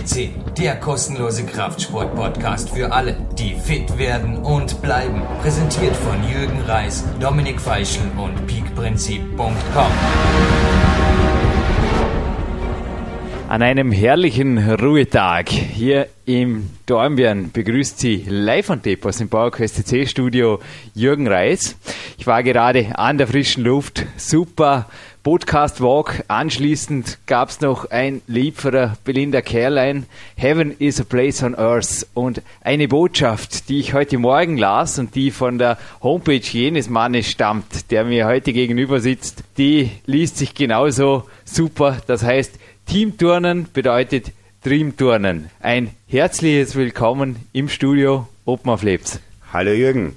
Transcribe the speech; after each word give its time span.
FCC, 0.00 0.30
der 0.58 0.76
kostenlose 0.76 1.44
Kraftsport-Podcast 1.44 2.70
für 2.70 2.92
alle, 2.92 3.16
die 3.38 3.54
fit 3.54 3.98
werden 3.98 4.38
und 4.38 4.80
bleiben. 4.82 5.22
Präsentiert 5.42 5.94
von 5.96 6.16
Jürgen 6.28 6.60
Reis, 6.62 7.04
Dominik 7.20 7.60
Feischl 7.60 8.02
und 8.16 8.46
peakprinzip.com. 8.46 9.92
An 13.48 13.62
einem 13.62 13.90
herrlichen 13.90 14.58
Ruhetag 14.58 15.48
hier 15.48 16.06
im 16.24 16.70
Dornbirn 16.86 17.50
begrüßt 17.50 17.98
Sie 17.98 18.24
live 18.28 18.70
on 18.70 18.82
tape 18.82 19.08
aus 19.08 19.18
dem 19.18 19.28
PowerQuest 19.28 19.74
CC 19.88 20.06
Studio 20.06 20.60
Jürgen 20.94 21.26
Reis. 21.26 21.76
Ich 22.16 22.26
war 22.28 22.42
gerade 22.44 22.96
an 22.96 23.18
der 23.18 23.26
frischen 23.26 23.64
Luft, 23.64 24.06
super 24.16 24.88
Podcast 25.22 25.82
Walk. 25.82 26.24
Anschließend 26.28 27.18
gab 27.26 27.50
es 27.50 27.60
noch 27.60 27.90
ein 27.90 28.22
Lied 28.26 28.56
für 28.56 28.70
der 28.70 28.96
Belinda 29.04 29.42
Caroline, 29.42 30.04
Heaven 30.36 30.72
is 30.78 30.98
a 30.98 31.04
Place 31.04 31.42
on 31.42 31.54
Earth. 31.54 32.06
Und 32.14 32.40
eine 32.62 32.88
Botschaft, 32.88 33.68
die 33.68 33.80
ich 33.80 33.92
heute 33.92 34.16
Morgen 34.16 34.56
las 34.56 34.98
und 34.98 35.14
die 35.14 35.30
von 35.30 35.58
der 35.58 35.76
Homepage 36.02 36.36
jenes 36.36 36.88
Mannes 36.88 37.30
stammt, 37.30 37.90
der 37.90 38.04
mir 38.04 38.26
heute 38.26 38.54
gegenüber 38.54 39.00
sitzt, 39.00 39.44
die 39.58 39.90
liest 40.06 40.38
sich 40.38 40.54
genauso 40.54 41.28
super. 41.44 41.98
Das 42.06 42.22
heißt, 42.22 42.54
Teamturnen 42.86 43.68
bedeutet 43.72 44.32
Dreamturnen. 44.64 45.50
Ein 45.60 45.90
herzliches 46.06 46.76
Willkommen 46.76 47.36
im 47.52 47.68
Studio, 47.68 48.26
Opmar 48.46 48.78
Fleps. 48.78 49.20
Hallo 49.52 49.72
Jürgen. 49.72 50.16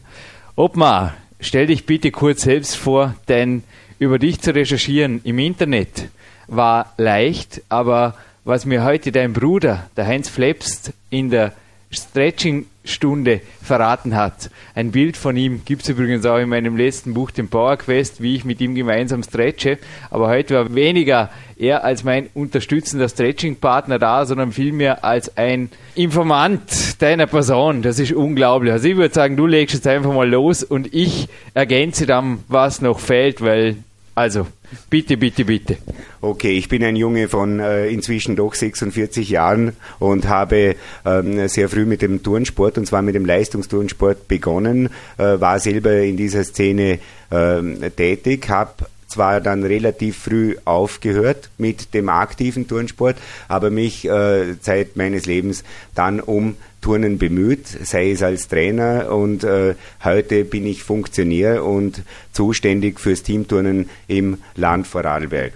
Opmar, 0.55 1.13
stell 1.39 1.67
dich 1.67 1.85
bitte 1.85 2.11
kurz 2.11 2.43
selbst 2.43 2.77
vor, 2.77 3.15
denn 3.27 3.63
über 3.99 4.19
dich 4.19 4.41
zu 4.41 4.53
recherchieren 4.53 5.21
im 5.23 5.39
Internet 5.39 6.09
war 6.47 6.93
leicht, 6.97 7.61
aber 7.69 8.15
was 8.45 8.65
mir 8.65 8.83
heute 8.83 9.11
dein 9.11 9.33
Bruder, 9.33 9.89
der 9.95 10.05
Heinz 10.05 10.27
Fleps, 10.27 10.91
in 11.09 11.29
der 11.29 11.53
Stretching-Stunde 11.93 13.41
verraten 13.61 14.15
hat. 14.15 14.49
Ein 14.75 14.91
Bild 14.91 15.15
von 15.15 15.37
ihm 15.37 15.61
gibt 15.63 15.83
es 15.83 15.89
übrigens 15.89 16.25
auch 16.25 16.37
in 16.37 16.49
meinem 16.49 16.75
letzten 16.75 17.13
Buch, 17.13 17.31
dem 17.31 17.47
Power 17.47 17.77
Quest, 17.77 18.21
wie 18.21 18.35
ich 18.35 18.45
mit 18.45 18.59
ihm 18.61 18.75
gemeinsam 18.75 19.23
stretche. 19.23 19.77
Aber 20.09 20.27
heute 20.27 20.55
war 20.55 20.75
weniger 20.75 21.29
er 21.57 21.83
als 21.83 22.03
mein 22.03 22.29
unterstützender 22.33 23.07
Stretching-Partner 23.07 23.99
da, 23.99 24.25
sondern 24.25 24.51
vielmehr 24.51 25.05
als 25.05 25.37
ein 25.37 25.69
Informant 25.95 27.01
deiner 27.01 27.27
Person. 27.27 27.83
Das 27.83 27.99
ist 27.99 28.11
unglaublich. 28.11 28.73
Also 28.73 28.87
ich 28.87 28.97
würde 28.97 29.13
sagen, 29.13 29.37
du 29.37 29.45
legst 29.45 29.75
jetzt 29.75 29.87
einfach 29.87 30.11
mal 30.11 30.29
los 30.29 30.63
und 30.63 30.93
ich 30.93 31.29
ergänze 31.53 32.05
dann, 32.05 32.39
was 32.47 32.81
noch 32.81 32.99
fehlt, 32.99 33.41
weil 33.41 33.77
also, 34.15 34.47
bitte, 34.89 35.17
bitte, 35.17 35.43
bitte. 35.43 35.77
Okay, 36.21 36.51
ich 36.51 36.69
bin 36.69 36.83
ein 36.83 36.95
Junge 36.95 37.27
von 37.27 37.59
äh, 37.59 37.87
inzwischen 37.87 38.35
doch 38.35 38.53
46 38.53 39.29
Jahren 39.29 39.73
und 39.99 40.27
habe 40.27 40.75
ähm, 41.03 41.47
sehr 41.47 41.67
früh 41.67 41.85
mit 41.85 42.01
dem 42.01 42.21
Turnsport 42.21 42.77
und 42.77 42.85
zwar 42.85 43.01
mit 43.01 43.15
dem 43.15 43.25
Leistungsturnsport 43.25 44.27
begonnen, 44.27 44.89
äh, 45.17 45.39
war 45.39 45.59
selber 45.59 46.01
in 46.01 46.17
dieser 46.17 46.43
Szene 46.43 46.99
äh, 47.31 47.89
tätig, 47.89 48.49
habe 48.49 48.85
zwar 49.13 49.41
dann 49.41 49.63
relativ 49.63 50.17
früh 50.17 50.55
aufgehört 50.65 51.49
mit 51.57 51.93
dem 51.93 52.09
aktiven 52.09 52.67
Turnsport, 52.67 53.15
aber 53.47 53.69
mich 53.69 54.05
äh, 54.05 54.59
Zeit 54.59 54.95
meines 54.95 55.25
Lebens 55.25 55.63
dann 55.95 56.19
um 56.19 56.55
Turnen 56.81 57.17
bemüht, 57.17 57.67
sei 57.67 58.11
es 58.11 58.23
als 58.23 58.47
Trainer 58.47 59.11
und 59.11 59.43
äh, 59.43 59.75
heute 60.03 60.43
bin 60.43 60.65
ich 60.65 60.83
Funktionär 60.83 61.63
und 61.63 62.01
zuständig 62.33 62.99
fürs 62.99 63.23
Teamturnen 63.23 63.89
im 64.07 64.39
Land 64.55 64.87
Vorarlberg. 64.87 65.53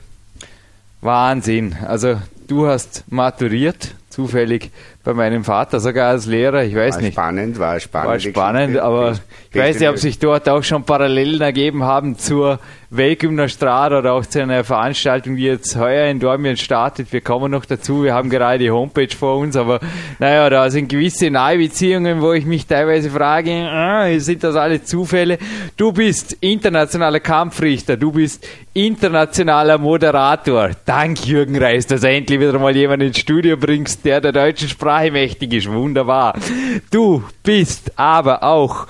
Wahnsinn. 1.01 1.75
Also 1.85 2.21
du 2.47 2.67
hast 2.67 3.03
maturiert, 3.09 3.95
zufällig 4.09 4.71
bei 5.07 5.13
meinem 5.13 5.45
Vater, 5.45 5.79
sogar 5.79 6.09
als 6.09 6.25
Lehrer, 6.25 6.65
ich 6.65 6.75
weiß 6.75 6.95
war 6.95 7.01
nicht. 7.01 7.13
Spannend, 7.13 7.59
war 7.59 7.79
spannend. 7.79 8.09
War 8.09 8.19
spannend, 8.19 8.77
aber 8.77 9.13
ich 9.53 9.57
weiß 9.57 9.79
nicht, 9.79 9.87
ob 9.87 9.97
sich 9.97 10.19
dort 10.19 10.49
auch 10.49 10.65
schon 10.65 10.83
Parallelen 10.83 11.39
ergeben 11.39 11.83
haben 11.83 12.17
zur 12.17 12.59
Weltgymnastrade 12.89 13.97
oder 13.97 14.11
auch 14.11 14.25
zu 14.25 14.41
einer 14.41 14.65
Veranstaltung, 14.65 15.37
die 15.37 15.43
jetzt 15.43 15.77
heuer 15.77 16.07
in 16.07 16.19
Dormien 16.19 16.57
startet. 16.57 17.13
Wir 17.13 17.21
kommen 17.21 17.51
noch 17.51 17.63
dazu, 17.63 18.03
wir 18.03 18.13
haben 18.13 18.29
gerade 18.29 18.59
die 18.59 18.71
Homepage 18.71 19.15
vor 19.17 19.37
uns, 19.37 19.55
aber 19.55 19.79
naja, 20.19 20.49
da 20.49 20.69
sind 20.69 20.89
gewisse 20.89 21.29
Nahbeziehungen, 21.29 22.21
wo 22.21 22.33
ich 22.33 22.45
mich 22.45 22.67
teilweise 22.67 23.09
frage, 23.09 23.51
ah, 23.51 24.07
sind 24.19 24.43
das 24.43 24.57
alle 24.57 24.83
Zufälle? 24.83 25.37
Du 25.77 25.93
bist 25.93 26.33
internationaler 26.41 27.21
Kampfrichter, 27.21 27.95
du 27.95 28.11
bist 28.11 28.45
internationaler 28.85 29.79
Moderator. 29.79 30.69
Dank 30.85 31.25
Jürgen 31.25 31.57
Reis, 31.57 31.87
dass 31.87 32.03
er 32.03 32.11
endlich 32.11 32.39
wieder 32.39 32.59
mal 32.59 32.75
jemanden 32.75 33.07
ins 33.07 33.17
Studio 33.17 33.57
bringst, 33.57 34.05
der 34.05 34.21
der 34.21 34.31
deutschen 34.31 34.69
Sprache 34.69 35.09
mächtig 35.09 35.51
ist. 35.53 35.67
Wunderbar. 35.67 36.35
Du 36.91 37.23
bist 37.41 37.91
aber 37.97 38.43
auch 38.43 38.85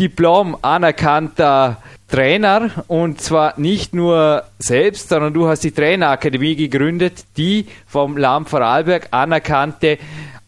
Diplom 0.00 0.56
anerkannter 0.62 1.76
Trainer 2.08 2.70
und 2.88 3.20
zwar 3.20 3.54
nicht 3.56 3.94
nur 3.94 4.42
selbst, 4.58 5.10
sondern 5.10 5.32
du 5.32 5.46
hast 5.46 5.62
die 5.62 5.70
Trainerakademie 5.70 6.56
gegründet, 6.56 7.24
die 7.36 7.66
vom 7.86 8.16
Lamm 8.16 8.46
Vorarlberg 8.46 9.08
anerkannte 9.12 9.98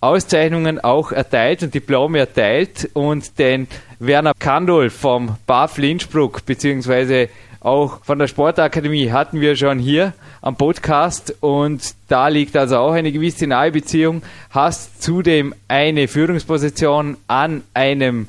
Auszeichnungen 0.00 0.80
auch 0.80 1.12
erteilt 1.12 1.62
und 1.62 1.72
Diplome 1.72 2.18
erteilt 2.18 2.90
und 2.94 3.38
den 3.38 3.68
Werner 4.00 4.32
Kandol 4.36 4.90
vom 4.90 5.36
BAF 5.46 5.78
Linspruck 5.78 6.44
beziehungsweise 6.44 7.28
auch 7.64 8.04
von 8.04 8.18
der 8.18 8.26
Sportakademie 8.26 9.10
hatten 9.10 9.40
wir 9.40 9.56
schon 9.56 9.78
hier 9.78 10.12
am 10.40 10.56
Podcast 10.56 11.34
und 11.40 11.94
da 12.08 12.28
liegt 12.28 12.56
also 12.56 12.78
auch 12.78 12.92
eine 12.92 13.12
gewisse 13.12 13.46
nahe 13.46 13.70
Beziehung. 13.70 14.22
Hast 14.50 15.02
zudem 15.02 15.54
eine 15.68 16.08
Führungsposition 16.08 17.16
an 17.28 17.62
einem 17.74 18.26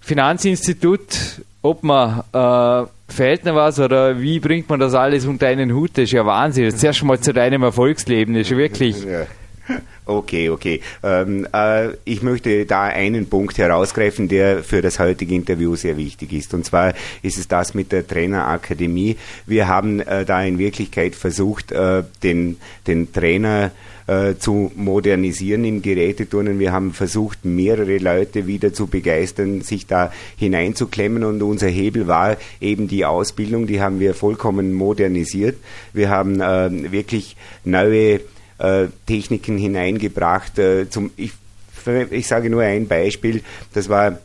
Finanzinstitut 0.00 1.42
ob 1.62 1.82
man 1.82 2.22
äh, 2.32 2.86
fehlt 3.12 3.44
noch 3.44 3.54
was 3.54 3.80
oder 3.80 4.20
wie 4.20 4.40
bringt 4.40 4.68
man 4.68 4.80
das 4.80 4.94
alles 4.94 5.26
unter 5.26 5.48
einen 5.48 5.74
Hut? 5.74 5.90
Das 5.94 6.04
ist 6.04 6.12
ja 6.12 6.24
Wahnsinn. 6.24 6.66
Das 6.66 6.74
ist 6.74 6.84
erst 6.84 7.02
mal 7.02 7.18
zu 7.18 7.32
deinem 7.32 7.62
Erfolgsleben. 7.62 8.34
Das 8.34 8.50
ist 8.50 8.56
wirklich. 8.56 8.96
Okay, 10.08 10.48
okay. 10.48 10.80
Ähm, 11.02 11.46
äh, 11.52 11.90
ich 12.04 12.22
möchte 12.22 12.64
da 12.64 12.84
einen 12.84 13.28
Punkt 13.28 13.58
herausgreifen, 13.58 14.26
der 14.28 14.64
für 14.64 14.80
das 14.80 14.98
heutige 14.98 15.34
Interview 15.34 15.76
sehr 15.76 15.98
wichtig 15.98 16.32
ist. 16.32 16.54
Und 16.54 16.64
zwar 16.64 16.94
ist 17.22 17.36
es 17.36 17.46
das 17.46 17.74
mit 17.74 17.92
der 17.92 18.06
Trainerakademie. 18.06 19.16
Wir 19.44 19.68
haben 19.68 20.00
äh, 20.00 20.24
da 20.24 20.42
in 20.42 20.58
Wirklichkeit 20.58 21.14
versucht, 21.14 21.72
äh, 21.72 22.04
den, 22.22 22.56
den 22.86 23.12
Trainer 23.12 23.70
äh, 24.06 24.36
zu 24.38 24.72
modernisieren 24.74 25.66
im 25.66 25.82
Geräteturnen. 25.82 26.58
Wir 26.58 26.72
haben 26.72 26.94
versucht, 26.94 27.44
mehrere 27.44 27.98
Leute 27.98 28.46
wieder 28.46 28.72
zu 28.72 28.86
begeistern, 28.86 29.60
sich 29.60 29.86
da 29.86 30.10
hineinzuklemmen 30.38 31.22
und 31.22 31.42
unser 31.42 31.68
Hebel 31.68 32.06
war 32.06 32.38
eben 32.62 32.88
die 32.88 33.04
Ausbildung, 33.04 33.66
die 33.66 33.82
haben 33.82 34.00
wir 34.00 34.14
vollkommen 34.14 34.72
modernisiert. 34.72 35.56
Wir 35.92 36.08
haben 36.08 36.40
äh, 36.40 36.90
wirklich 36.90 37.36
neue 37.64 38.20
äh, 38.58 38.86
Techniken 39.06 39.58
hineingebracht. 39.58 40.58
Äh, 40.58 40.88
zum, 40.90 41.10
ich, 41.16 41.32
ich 42.10 42.26
sage 42.26 42.50
nur 42.50 42.62
ein 42.62 42.86
Beispiel, 42.86 43.42
das 43.72 43.88
war 43.88 44.18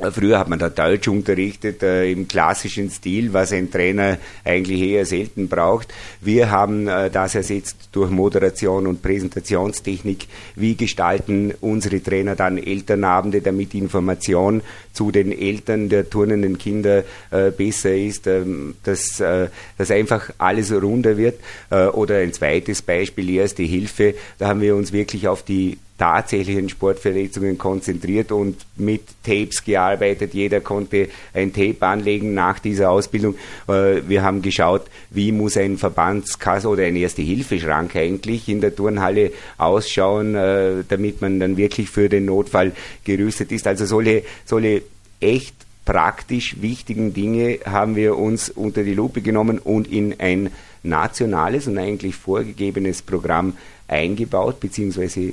Früher 0.00 0.38
hat 0.38 0.48
man 0.48 0.60
da 0.60 0.68
Deutsch 0.68 1.08
unterrichtet 1.08 1.82
äh, 1.82 2.10
im 2.10 2.28
klassischen 2.28 2.88
Stil, 2.88 3.32
was 3.32 3.52
ein 3.52 3.68
Trainer 3.68 4.18
eigentlich 4.44 4.80
eher 4.80 5.04
selten 5.04 5.48
braucht. 5.48 5.88
Wir 6.20 6.52
haben 6.52 6.86
äh, 6.86 7.10
das 7.10 7.34
ersetzt 7.34 7.88
durch 7.90 8.08
Moderation 8.08 8.86
und 8.86 9.02
Präsentationstechnik. 9.02 10.28
Wie 10.54 10.76
gestalten 10.76 11.52
unsere 11.60 12.00
Trainer 12.00 12.36
dann 12.36 12.58
Elternabende, 12.58 13.40
damit 13.40 13.74
Information 13.74 14.62
zu 14.92 15.10
den 15.10 15.36
Eltern 15.36 15.88
der 15.88 16.08
turnenden 16.08 16.58
Kinder 16.58 17.02
äh, 17.30 17.50
besser 17.50 17.94
ist, 17.94 18.28
ähm, 18.28 18.76
dass, 18.84 19.18
äh, 19.18 19.48
dass 19.78 19.90
einfach 19.90 20.30
alles 20.38 20.72
runder 20.72 21.16
wird. 21.16 21.40
Äh, 21.70 21.86
oder 21.86 22.18
ein 22.18 22.32
zweites 22.32 22.82
Beispiel, 22.82 23.30
Erste 23.30 23.64
Hilfe. 23.64 24.14
Da 24.38 24.46
haben 24.46 24.60
wir 24.60 24.76
uns 24.76 24.92
wirklich 24.92 25.26
auf 25.26 25.42
die 25.42 25.78
tatsächlichen 25.98 26.68
Sportverletzungen 26.68 27.58
konzentriert 27.58 28.30
und 28.32 28.56
mit 28.76 29.02
Tapes 29.24 29.64
gearbeitet. 29.64 30.32
Jeder 30.32 30.60
konnte 30.60 31.08
ein 31.34 31.52
Tape 31.52 31.84
anlegen 31.84 32.34
nach 32.34 32.60
dieser 32.60 32.90
Ausbildung. 32.90 33.34
Äh, 33.66 34.02
wir 34.06 34.22
haben 34.22 34.40
geschaut, 34.40 34.86
wie 35.10 35.32
muss 35.32 35.56
ein 35.56 35.76
Verbandskasse 35.76 36.68
oder 36.68 36.84
ein 36.84 36.96
Erste-Hilfe-Schrank 36.96 37.96
eigentlich 37.96 38.48
in 38.48 38.60
der 38.60 38.74
Turnhalle 38.74 39.32
ausschauen, 39.58 40.36
äh, 40.36 40.84
damit 40.88 41.20
man 41.20 41.40
dann 41.40 41.56
wirklich 41.56 41.90
für 41.90 42.08
den 42.08 42.26
Notfall 42.26 42.72
gerüstet 43.04 43.50
ist. 43.50 43.66
Also 43.66 43.84
solche, 43.84 44.22
solche 44.44 44.82
echt 45.20 45.56
praktisch 45.84 46.62
wichtigen 46.62 47.12
Dinge 47.12 47.58
haben 47.64 47.96
wir 47.96 48.16
uns 48.16 48.50
unter 48.50 48.84
die 48.84 48.94
Lupe 48.94 49.20
genommen 49.20 49.58
und 49.58 49.90
in 49.90 50.20
ein 50.20 50.50
nationales 50.84 51.66
und 51.66 51.76
eigentlich 51.76 52.14
vorgegebenes 52.14 53.02
Programm 53.02 53.56
eingebaut 53.88 54.60
bzw 54.60 55.32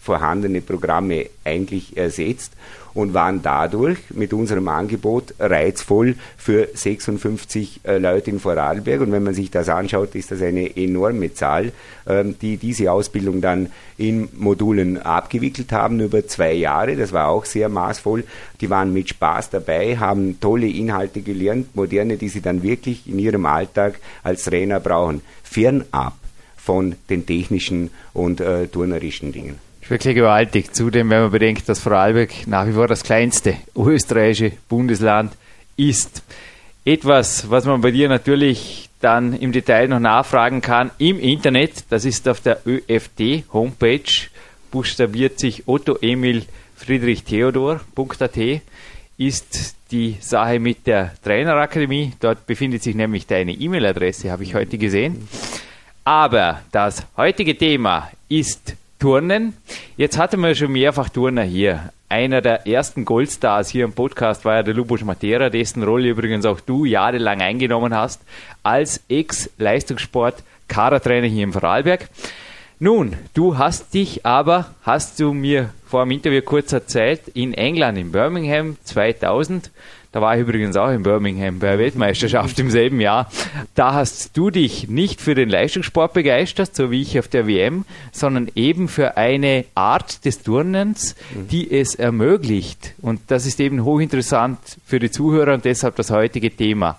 vorhandene 0.00 0.60
Programme 0.60 1.26
eigentlich 1.44 1.96
ersetzt 1.96 2.52
und 2.94 3.12
waren 3.12 3.42
dadurch 3.42 3.98
mit 4.10 4.32
unserem 4.32 4.68
Angebot 4.68 5.34
reizvoll 5.38 6.14
für 6.36 6.68
56 6.72 7.80
äh, 7.82 7.98
Leute 7.98 8.30
in 8.30 8.40
Vorarlberg. 8.40 9.00
Und 9.00 9.12
wenn 9.12 9.24
man 9.24 9.34
sich 9.34 9.50
das 9.50 9.68
anschaut, 9.68 10.14
ist 10.14 10.30
das 10.30 10.40
eine 10.40 10.76
enorme 10.76 11.34
Zahl, 11.34 11.72
ähm, 12.06 12.36
die 12.40 12.56
diese 12.56 12.92
Ausbildung 12.92 13.40
dann 13.40 13.70
in 13.98 14.28
Modulen 14.36 14.98
abgewickelt 14.98 15.72
haben 15.72 16.00
über 16.00 16.26
zwei 16.26 16.52
Jahre. 16.52 16.96
Das 16.96 17.12
war 17.12 17.28
auch 17.28 17.44
sehr 17.44 17.68
maßvoll. 17.68 18.24
Die 18.60 18.70
waren 18.70 18.92
mit 18.92 19.08
Spaß 19.08 19.50
dabei, 19.50 19.96
haben 19.98 20.38
tolle 20.40 20.68
Inhalte 20.68 21.20
gelernt, 21.20 21.74
moderne, 21.74 22.16
die 22.16 22.28
sie 22.28 22.40
dann 22.40 22.62
wirklich 22.62 23.08
in 23.08 23.18
ihrem 23.18 23.44
Alltag 23.44 23.98
als 24.22 24.44
Trainer 24.44 24.78
brauchen. 24.78 25.22
Fernab 25.42 26.14
von 26.56 26.94
den 27.10 27.26
technischen 27.26 27.90
und 28.14 28.40
äh, 28.40 28.68
turnerischen 28.68 29.32
Dingen 29.32 29.63
wirklich 29.90 30.14
gewaltig. 30.14 30.74
Zudem, 30.74 31.10
wenn 31.10 31.22
man 31.22 31.30
bedenkt, 31.30 31.68
dass 31.68 31.80
Vorarlberg 31.80 32.46
nach 32.46 32.66
wie 32.66 32.72
vor 32.72 32.88
das 32.88 33.02
kleinste 33.02 33.56
österreichische 33.76 34.52
Bundesland 34.68 35.32
ist. 35.76 36.22
Etwas, 36.84 37.50
was 37.50 37.64
man 37.64 37.80
bei 37.80 37.90
dir 37.90 38.08
natürlich 38.08 38.90
dann 39.00 39.34
im 39.34 39.52
Detail 39.52 39.88
noch 39.88 40.00
nachfragen 40.00 40.60
kann 40.60 40.90
im 40.98 41.18
Internet, 41.18 41.84
das 41.90 42.04
ist 42.04 42.28
auf 42.28 42.40
der 42.40 42.60
ÖFT 42.66 43.44
Homepage, 43.52 44.28
buchstabiert 44.70 45.38
sich 45.38 45.66
Otto 45.66 45.98
Emil 46.00 46.44
Friedrich 46.76 47.24
Theodor.at, 47.24 48.38
ist 49.16 49.76
die 49.90 50.16
Sache 50.20 50.58
mit 50.58 50.86
der 50.86 51.12
Trainerakademie. 51.22 52.12
Dort 52.18 52.46
befindet 52.46 52.82
sich 52.82 52.94
nämlich 52.94 53.26
deine 53.26 53.52
E-Mail-Adresse, 53.52 54.30
habe 54.30 54.42
ich 54.42 54.54
heute 54.54 54.76
gesehen. 54.76 55.28
Aber 56.04 56.60
das 56.72 57.06
heutige 57.16 57.56
Thema 57.56 58.10
ist 58.28 58.74
Turnen. 59.04 59.52
Jetzt 59.98 60.16
hatten 60.16 60.40
wir 60.40 60.54
schon 60.54 60.72
mehrfach 60.72 61.10
Turner 61.10 61.42
hier. 61.42 61.92
Einer 62.08 62.40
der 62.40 62.66
ersten 62.66 63.04
Goldstars 63.04 63.68
hier 63.68 63.84
im 63.84 63.92
Podcast 63.92 64.46
war 64.46 64.54
ja 64.54 64.62
der 64.62 64.72
Lubos 64.72 65.04
Matera, 65.04 65.50
dessen 65.50 65.82
Rolle 65.82 66.08
übrigens 66.08 66.46
auch 66.46 66.60
du 66.60 66.86
jahrelang 66.86 67.42
eingenommen 67.42 67.94
hast, 67.94 68.22
als 68.62 69.02
Ex-Leistungssport-Kadertrainer 69.10 71.26
hier 71.26 71.44
im 71.44 71.52
Vorarlberg. 71.52 72.08
Nun, 72.78 73.14
du 73.34 73.58
hast 73.58 73.92
dich 73.92 74.24
aber, 74.24 74.70
hast 74.84 75.20
du 75.20 75.34
mir 75.34 75.68
vor 75.86 76.06
dem 76.06 76.12
Interview 76.12 76.40
kurz 76.40 76.72
erzählt, 76.72 77.28
in 77.34 77.52
England, 77.52 77.98
in 77.98 78.10
Birmingham 78.10 78.78
2000 78.84 79.70
da 80.14 80.20
war 80.20 80.36
ich 80.36 80.42
übrigens 80.42 80.76
auch 80.76 80.90
in 80.90 81.02
Birmingham 81.02 81.58
bei 81.58 81.70
der 81.70 81.78
Weltmeisterschaft 81.80 82.56
im 82.60 82.70
selben 82.70 83.00
Jahr. 83.00 83.28
Da 83.74 83.94
hast 83.94 84.36
du 84.36 84.50
dich 84.50 84.86
nicht 84.86 85.20
für 85.20 85.34
den 85.34 85.48
Leistungssport 85.48 86.12
begeistert, 86.12 86.76
so 86.76 86.92
wie 86.92 87.02
ich 87.02 87.18
auf 87.18 87.26
der 87.26 87.48
WM, 87.48 87.84
sondern 88.12 88.48
eben 88.54 88.86
für 88.86 89.16
eine 89.16 89.64
Art 89.74 90.24
des 90.24 90.44
Turnens, 90.44 91.16
die 91.50 91.68
es 91.68 91.96
ermöglicht. 91.96 92.94
Und 93.02 93.22
das 93.26 93.44
ist 93.44 93.58
eben 93.58 93.82
hochinteressant 93.82 94.60
für 94.86 95.00
die 95.00 95.10
Zuhörer 95.10 95.54
und 95.54 95.64
deshalb 95.64 95.96
das 95.96 96.12
heutige 96.12 96.54
Thema. 96.54 96.96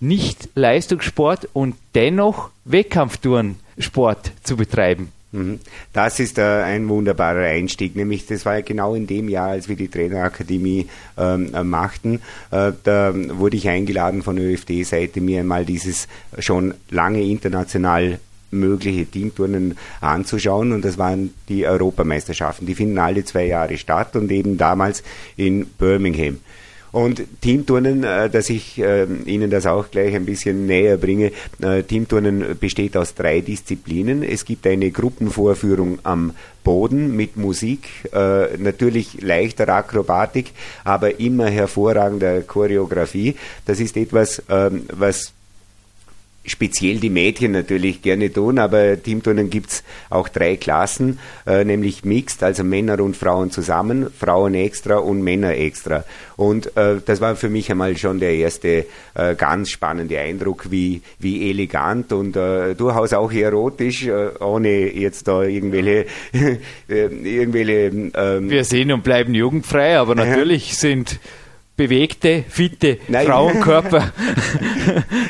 Nicht 0.00 0.48
Leistungssport 0.56 1.48
und 1.52 1.76
dennoch 1.94 2.50
Wettkampfturnsport 2.64 4.32
zu 4.42 4.56
betreiben. 4.56 5.12
Mhm. 5.34 5.58
Das 5.92 6.20
ist 6.20 6.38
äh, 6.38 6.42
ein 6.42 6.88
wunderbarer 6.88 7.46
Einstieg, 7.46 7.96
nämlich 7.96 8.24
das 8.26 8.46
war 8.46 8.54
ja 8.54 8.60
genau 8.60 8.94
in 8.94 9.08
dem 9.08 9.28
Jahr, 9.28 9.48
als 9.48 9.68
wir 9.68 9.74
die 9.74 9.88
Trainerakademie 9.88 10.86
ähm, 11.18 11.52
äh, 11.52 11.64
machten. 11.64 12.20
Äh, 12.52 12.70
da 12.84 13.12
wurde 13.12 13.56
ich 13.56 13.68
eingeladen 13.68 14.22
von 14.22 14.38
ÖFD-Seite, 14.38 15.20
mir 15.20 15.40
einmal 15.40 15.64
dieses 15.64 16.06
schon 16.38 16.74
lange 16.88 17.20
international 17.22 18.20
mögliche 18.52 19.06
Teamturnen 19.06 19.76
anzuschauen 20.00 20.70
und 20.70 20.84
das 20.84 20.98
waren 20.98 21.34
die 21.48 21.66
Europameisterschaften. 21.66 22.66
Die 22.66 22.76
finden 22.76 22.98
alle 22.98 23.24
zwei 23.24 23.46
Jahre 23.46 23.76
statt 23.76 24.14
und 24.14 24.30
eben 24.30 24.56
damals 24.56 25.02
in 25.36 25.66
Birmingham. 25.66 26.38
Und 26.94 27.24
Teamturnen, 27.40 28.04
äh, 28.04 28.30
dass 28.30 28.48
ich 28.50 28.78
äh, 28.78 29.06
Ihnen 29.26 29.50
das 29.50 29.66
auch 29.66 29.90
gleich 29.90 30.14
ein 30.14 30.24
bisschen 30.24 30.66
näher 30.66 30.96
bringe, 30.96 31.32
äh, 31.60 31.82
Teamturnen 31.82 32.56
besteht 32.60 32.96
aus 32.96 33.14
drei 33.14 33.40
Disziplinen. 33.40 34.22
Es 34.22 34.44
gibt 34.44 34.64
eine 34.64 34.92
Gruppenvorführung 34.92 35.98
am 36.04 36.34
Boden 36.62 37.14
mit 37.14 37.36
Musik, 37.36 37.90
natürlich 38.58 39.20
leichter 39.20 39.68
Akrobatik, 39.68 40.52
aber 40.82 41.20
immer 41.20 41.50
hervorragender 41.50 42.40
Choreografie. 42.40 43.34
Das 43.66 43.80
ist 43.80 43.98
etwas, 43.98 44.42
ähm, 44.48 44.86
was 44.90 45.33
speziell 46.44 46.98
die 46.98 47.10
Mädchen 47.10 47.52
natürlich 47.52 48.02
gerne 48.02 48.32
tun, 48.32 48.58
aber 48.58 49.02
Teamturnen 49.02 49.50
gibt's 49.50 49.82
auch 50.10 50.28
drei 50.28 50.56
Klassen, 50.56 51.18
äh, 51.46 51.64
nämlich 51.64 52.04
Mixed, 52.04 52.42
also 52.42 52.64
Männer 52.64 53.00
und 53.00 53.16
Frauen 53.16 53.50
zusammen, 53.50 54.10
Frauen 54.10 54.54
extra 54.54 54.96
und 54.96 55.22
Männer 55.22 55.56
extra. 55.56 56.04
Und 56.36 56.76
äh, 56.76 56.96
das 57.04 57.20
war 57.20 57.36
für 57.36 57.48
mich 57.48 57.70
einmal 57.70 57.96
schon 57.96 58.20
der 58.20 58.34
erste 58.34 58.86
äh, 59.14 59.34
ganz 59.36 59.70
spannende 59.70 60.18
Eindruck, 60.18 60.70
wie, 60.70 61.02
wie 61.18 61.50
elegant 61.50 62.12
und 62.12 62.36
äh, 62.36 62.74
durchaus 62.74 63.12
auch 63.12 63.32
erotisch, 63.32 64.06
äh, 64.06 64.30
ohne 64.40 64.94
jetzt 64.94 65.28
da 65.28 65.42
irgendwelche, 65.42 66.06
äh, 66.32 66.58
irgendwelche 66.88 68.10
ähm, 68.14 68.50
Wir 68.50 68.64
sehen 68.64 68.92
und 68.92 69.02
bleiben 69.02 69.34
jugendfrei, 69.34 69.98
aber 69.98 70.14
natürlich 70.14 70.76
sind 70.76 71.18
bewegte, 71.76 72.44
fitte 72.48 72.98
Nein. 73.08 73.26
Frauenkörper. 73.26 73.98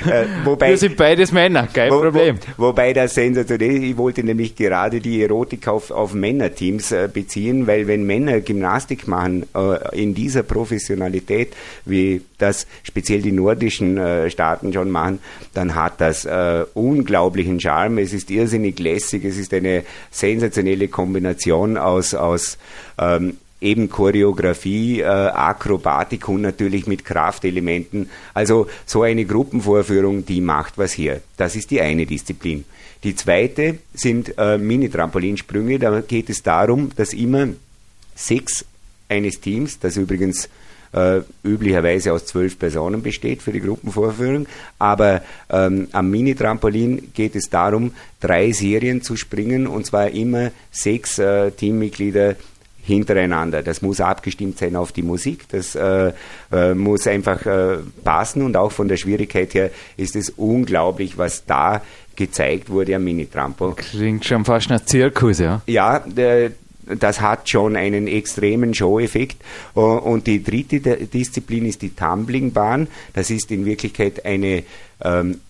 äh, 0.06 0.24
wobei, 0.44 0.70
Wir 0.70 0.78
sind 0.78 0.96
beides 0.96 1.32
Männer, 1.32 1.66
kein 1.72 1.90
wo, 1.90 2.00
Problem. 2.00 2.38
Wo, 2.58 2.66
wobei 2.66 2.92
das 2.92 3.14
sensationell, 3.14 3.82
ich 3.82 3.96
wollte 3.96 4.22
nämlich 4.22 4.54
gerade 4.54 5.00
die 5.00 5.22
Erotik 5.22 5.66
auf, 5.68 5.90
auf 5.90 6.12
Männerteams 6.12 6.92
äh, 6.92 7.08
beziehen, 7.10 7.66
weil 7.66 7.86
wenn 7.86 8.04
Männer 8.04 8.40
Gymnastik 8.40 9.08
machen 9.08 9.46
äh, 9.54 9.98
in 9.98 10.14
dieser 10.14 10.42
Professionalität, 10.42 11.54
wie 11.86 12.20
das 12.36 12.66
speziell 12.82 13.22
die 13.22 13.32
nordischen 13.32 13.96
äh, 13.96 14.28
Staaten 14.28 14.72
schon 14.72 14.90
machen, 14.90 15.20
dann 15.54 15.74
hat 15.74 16.00
das 16.02 16.26
äh, 16.26 16.64
unglaublichen 16.74 17.58
Charme. 17.58 17.98
Es 17.98 18.12
ist 18.12 18.30
irrsinnig 18.30 18.78
lässig, 18.78 19.24
es 19.24 19.38
ist 19.38 19.54
eine 19.54 19.84
sensationelle 20.10 20.88
Kombination 20.88 21.78
aus, 21.78 22.12
aus 22.12 22.58
ähm, 22.98 23.38
eben 23.64 23.88
Choreografie, 23.88 25.00
äh, 25.00 25.04
Akrobatik 25.04 26.28
und 26.28 26.42
natürlich 26.42 26.86
mit 26.86 27.04
Kraftelementen. 27.04 28.10
Also 28.34 28.68
so 28.86 29.02
eine 29.02 29.24
Gruppenvorführung, 29.24 30.26
die 30.26 30.40
macht 30.40 30.78
was 30.78 30.96
her. 30.96 31.20
Das 31.36 31.56
ist 31.56 31.70
die 31.70 31.80
eine 31.80 32.06
Disziplin. 32.06 32.64
Die 33.02 33.16
zweite 33.16 33.78
sind 33.94 34.34
äh, 34.38 34.58
Mini-Trampolinsprünge. 34.58 35.78
Da 35.78 36.00
geht 36.00 36.30
es 36.30 36.42
darum, 36.42 36.90
dass 36.96 37.12
immer 37.12 37.48
sechs 38.14 38.64
eines 39.08 39.40
Teams, 39.40 39.78
das 39.78 39.96
übrigens 39.96 40.48
äh, 40.92 41.20
üblicherweise 41.42 42.12
aus 42.12 42.24
zwölf 42.24 42.58
Personen 42.58 43.02
besteht 43.02 43.42
für 43.42 43.52
die 43.52 43.60
Gruppenvorführung. 43.60 44.46
Aber 44.78 45.22
ähm, 45.50 45.88
am 45.92 46.10
Mini-Trampolin 46.10 47.10
geht 47.14 47.34
es 47.34 47.50
darum, 47.50 47.92
drei 48.20 48.52
Serien 48.52 49.02
zu 49.02 49.16
springen 49.16 49.66
und 49.66 49.86
zwar 49.86 50.10
immer 50.10 50.50
sechs 50.70 51.18
äh, 51.18 51.50
Teammitglieder 51.50 52.36
hintereinander. 52.84 53.62
Das 53.62 53.82
muss 53.82 54.00
abgestimmt 54.00 54.58
sein 54.58 54.76
auf 54.76 54.92
die 54.92 55.02
Musik, 55.02 55.48
das 55.48 55.74
äh, 55.74 56.12
äh, 56.52 56.74
muss 56.74 57.06
einfach 57.06 57.44
äh, 57.46 57.78
passen 58.04 58.42
und 58.42 58.56
auch 58.56 58.72
von 58.72 58.88
der 58.88 58.96
Schwierigkeit 58.96 59.54
her 59.54 59.70
ist 59.96 60.16
es 60.16 60.30
unglaublich, 60.30 61.16
was 61.16 61.46
da 61.46 61.82
gezeigt 62.14 62.70
wurde 62.70 62.94
am 62.94 63.04
Mini-Trampo. 63.04 63.72
Klingt 63.72 64.24
schon 64.24 64.44
fast 64.44 64.70
nach 64.70 64.84
Zirkus, 64.84 65.38
ja? 65.38 65.62
Ja, 65.66 65.98
der, 65.98 66.52
das 66.86 67.20
hat 67.20 67.48
schon 67.48 67.76
einen 67.76 68.06
extremen 68.06 68.74
Show-Effekt. 68.74 69.38
Und 69.74 70.26
die 70.26 70.44
dritte 70.44 70.80
Disziplin 70.80 71.66
ist 71.66 71.82
die 71.82 71.94
Tumblingbahn. 71.94 72.86
Das 73.14 73.30
ist 73.30 73.50
in 73.50 73.64
Wirklichkeit 73.64 74.24
eine 74.24 74.62
ähm, 75.02 75.40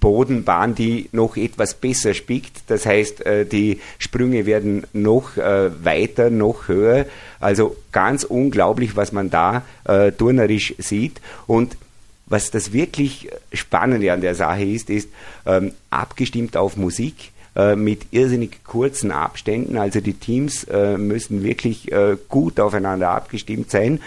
Bodenbahn, 0.00 0.74
die 0.74 1.08
noch 1.12 1.36
etwas 1.36 1.74
besser 1.74 2.14
spickt. 2.14 2.62
Das 2.68 2.86
heißt, 2.86 3.24
äh, 3.26 3.44
die 3.46 3.80
Sprünge 3.98 4.46
werden 4.46 4.86
noch 4.92 5.36
äh, 5.36 5.70
weiter, 5.84 6.30
noch 6.30 6.68
höher. 6.68 7.06
Also 7.40 7.76
ganz 7.90 8.24
unglaublich, 8.24 8.96
was 8.96 9.12
man 9.12 9.30
da 9.30 9.62
äh, 9.84 10.12
turnerisch 10.12 10.74
sieht. 10.78 11.20
Und 11.46 11.76
was 12.26 12.50
das 12.50 12.72
wirklich 12.72 13.30
Spannende 13.52 14.12
an 14.12 14.20
der 14.20 14.34
Sache 14.34 14.64
ist, 14.64 14.90
ist 14.90 15.08
ähm, 15.46 15.72
abgestimmt 15.90 16.56
auf 16.56 16.76
Musik 16.76 17.32
mit 17.74 18.02
irrsinnig 18.12 18.62
kurzen 18.62 19.10
Abständen. 19.10 19.78
Also 19.78 20.00
die 20.00 20.12
Teams 20.12 20.64
müssen 20.96 21.42
wirklich 21.42 21.90
gut 22.28 22.60
aufeinander 22.60 23.08
abgestimmt 23.08 23.68
sein. 23.68 24.00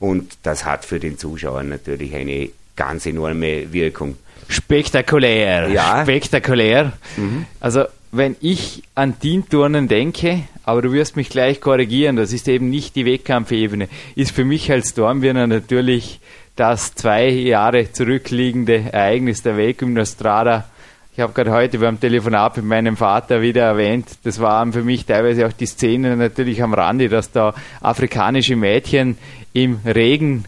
und 0.00 0.38
das 0.42 0.64
hat 0.64 0.84
für 0.84 0.98
den 0.98 1.16
Zuschauer 1.16 1.62
natürlich 1.62 2.16
eine 2.16 2.48
ganz 2.74 3.06
enorme 3.06 3.72
Wirkung. 3.72 4.16
Spektakulär. 4.48 5.68
Ja. 5.70 6.02
Spektakulär. 6.02 6.92
Mhm. 7.16 7.46
Also, 7.60 7.84
wenn 8.12 8.36
ich 8.40 8.82
an 8.94 9.18
Teamturnen 9.18 9.88
denke, 9.88 10.42
aber 10.64 10.82
du 10.82 10.92
wirst 10.92 11.16
mich 11.16 11.28
gleich 11.28 11.60
korrigieren, 11.60 12.16
das 12.16 12.32
ist 12.32 12.48
eben 12.48 12.70
nicht 12.70 12.96
die 12.96 13.04
Wettkampfebene, 13.04 13.88
ist 14.14 14.32
für 14.32 14.44
mich 14.44 14.70
als 14.70 14.90
Stormwiener 14.90 15.46
natürlich 15.46 16.20
das 16.54 16.94
zwei 16.94 17.28
Jahre 17.28 17.92
zurückliegende 17.92 18.92
Ereignis 18.92 19.42
der 19.42 19.56
Weltgymnastrada 19.58 20.64
Ich 21.12 21.20
habe 21.20 21.32
gerade 21.32 21.50
heute 21.50 21.78
beim 21.78 21.98
Telefonat 21.98 22.58
mit 22.58 22.66
meinem 22.66 22.96
Vater 22.96 23.40
wieder 23.40 23.62
erwähnt, 23.62 24.06
das 24.24 24.38
waren 24.38 24.72
für 24.74 24.82
mich 24.82 25.06
teilweise 25.06 25.46
auch 25.46 25.52
die 25.52 25.64
Szenen 25.64 26.18
natürlich 26.18 26.62
am 26.62 26.74
Rande, 26.74 27.08
dass 27.08 27.32
da 27.32 27.54
afrikanische 27.80 28.54
Mädchen 28.54 29.16
im 29.52 29.80
Regen 29.86 30.44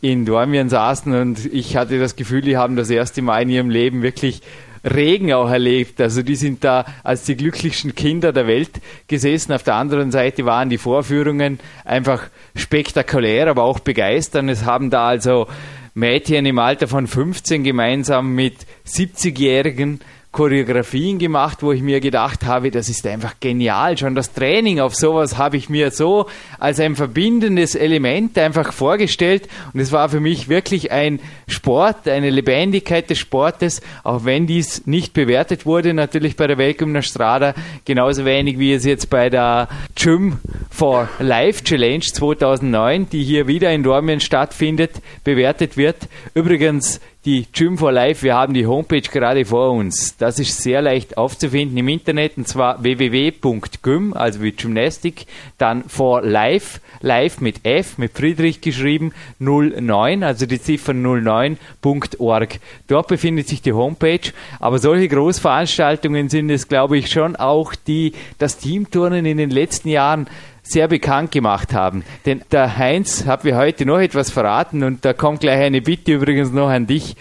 in 0.00 0.24
Dormien 0.24 0.68
saßen 0.68 1.14
und 1.14 1.46
ich 1.52 1.76
hatte 1.76 1.98
das 1.98 2.16
Gefühl, 2.16 2.40
die 2.40 2.56
haben 2.56 2.76
das 2.76 2.90
erste 2.90 3.22
Mal 3.22 3.42
in 3.42 3.50
ihrem 3.50 3.70
Leben 3.70 4.02
wirklich 4.02 4.42
Regen 4.82 5.32
auch 5.32 5.50
erlebt. 5.50 6.00
Also 6.00 6.22
die 6.22 6.36
sind 6.36 6.64
da 6.64 6.86
als 7.04 7.24
die 7.24 7.36
glücklichsten 7.36 7.94
Kinder 7.94 8.32
der 8.32 8.46
Welt 8.46 8.70
gesessen. 9.08 9.52
Auf 9.52 9.62
der 9.62 9.74
anderen 9.74 10.10
Seite 10.10 10.46
waren 10.46 10.70
die 10.70 10.78
Vorführungen 10.78 11.58
einfach 11.84 12.22
spektakulär, 12.54 13.48
aber 13.48 13.62
auch 13.62 13.80
begeisternd. 13.80 14.50
Es 14.50 14.64
haben 14.64 14.88
da 14.90 15.08
also 15.08 15.46
Mädchen 15.92 16.46
im 16.46 16.58
Alter 16.58 16.88
von 16.88 17.06
15 17.06 17.62
gemeinsam 17.62 18.34
mit 18.34 18.54
70-Jährigen 18.86 20.00
Choreografien 20.32 21.18
gemacht, 21.18 21.58
wo 21.60 21.72
ich 21.72 21.82
mir 21.82 21.98
gedacht 21.98 22.44
habe, 22.44 22.70
das 22.70 22.88
ist 22.88 23.04
einfach 23.04 23.34
genial. 23.40 23.98
Schon 23.98 24.14
das 24.14 24.32
Training 24.32 24.78
auf 24.78 24.94
sowas 24.94 25.36
habe 25.38 25.56
ich 25.56 25.68
mir 25.68 25.90
so 25.90 26.26
als 26.60 26.78
ein 26.78 26.94
verbindendes 26.94 27.74
Element 27.74 28.38
einfach 28.38 28.72
vorgestellt. 28.72 29.48
Und 29.74 29.80
es 29.80 29.90
war 29.90 30.08
für 30.08 30.20
mich 30.20 30.48
wirklich 30.48 30.92
ein 30.92 31.18
Sport, 31.48 32.06
eine 32.06 32.30
Lebendigkeit 32.30 33.10
des 33.10 33.18
Sportes, 33.18 33.82
auch 34.04 34.24
wenn 34.24 34.46
dies 34.46 34.86
nicht 34.86 35.14
bewertet 35.14 35.66
wurde, 35.66 35.94
natürlich 35.94 36.36
bei 36.36 36.46
der 36.46 36.58
Weltgymnastrada, 36.58 37.54
genauso 37.84 38.24
wenig 38.24 38.56
wie 38.60 38.72
es 38.72 38.84
jetzt 38.84 39.10
bei 39.10 39.30
der 39.30 39.68
Gym 39.96 40.38
for 40.70 41.08
Life 41.18 41.64
Challenge 41.64 42.04
2009, 42.04 43.10
die 43.10 43.24
hier 43.24 43.48
wieder 43.48 43.72
in 43.72 43.82
Dormien 43.82 44.20
stattfindet, 44.20 44.92
bewertet 45.24 45.76
wird. 45.76 45.96
Übrigens, 46.34 47.00
die 47.26 47.46
Gym 47.52 47.76
for 47.76 47.92
Life, 47.92 48.22
wir 48.22 48.34
haben 48.34 48.54
die 48.54 48.66
Homepage 48.66 49.02
gerade 49.02 49.44
vor 49.44 49.72
uns. 49.72 50.16
Das 50.16 50.38
ist 50.38 50.62
sehr 50.62 50.80
leicht 50.80 51.18
aufzufinden 51.18 51.76
im 51.76 51.88
Internet 51.88 52.38
und 52.38 52.48
zwar 52.48 52.82
www.gym, 52.82 54.14
also 54.14 54.40
wie 54.40 54.52
Gymnastik, 54.52 55.26
dann 55.58 55.84
for 55.84 56.22
Life, 56.22 56.80
live 57.02 57.42
mit 57.42 57.66
F, 57.66 57.98
mit 57.98 58.12
Friedrich 58.16 58.62
geschrieben, 58.62 59.12
09, 59.38 60.22
also 60.22 60.46
die 60.46 60.62
Ziffer 60.62 60.92
09.org. 60.92 62.58
Dort 62.86 63.08
befindet 63.08 63.48
sich 63.48 63.60
die 63.60 63.74
Homepage, 63.74 64.32
aber 64.58 64.78
solche 64.78 65.08
Großveranstaltungen 65.08 66.30
sind 66.30 66.48
es, 66.48 66.68
glaube 66.68 66.96
ich, 66.96 67.10
schon 67.10 67.36
auch, 67.36 67.74
die 67.74 68.14
das 68.38 68.56
Teamturnen 68.56 69.26
in 69.26 69.36
den 69.36 69.50
letzten 69.50 69.90
Jahren 69.90 70.26
sehr 70.70 70.88
bekannt 70.88 71.32
gemacht 71.32 71.72
haben. 71.72 72.04
Denn 72.26 72.42
der 72.50 72.76
Heinz 72.76 73.26
hat 73.26 73.44
mir 73.44 73.56
heute 73.56 73.86
noch 73.86 73.98
etwas 73.98 74.30
verraten 74.30 74.82
und 74.84 75.04
da 75.04 75.12
kommt 75.12 75.40
gleich 75.40 75.60
eine 75.60 75.82
Bitte 75.82 76.12
übrigens 76.12 76.52
noch 76.52 76.68
an 76.68 76.86
dich. 76.86 77.16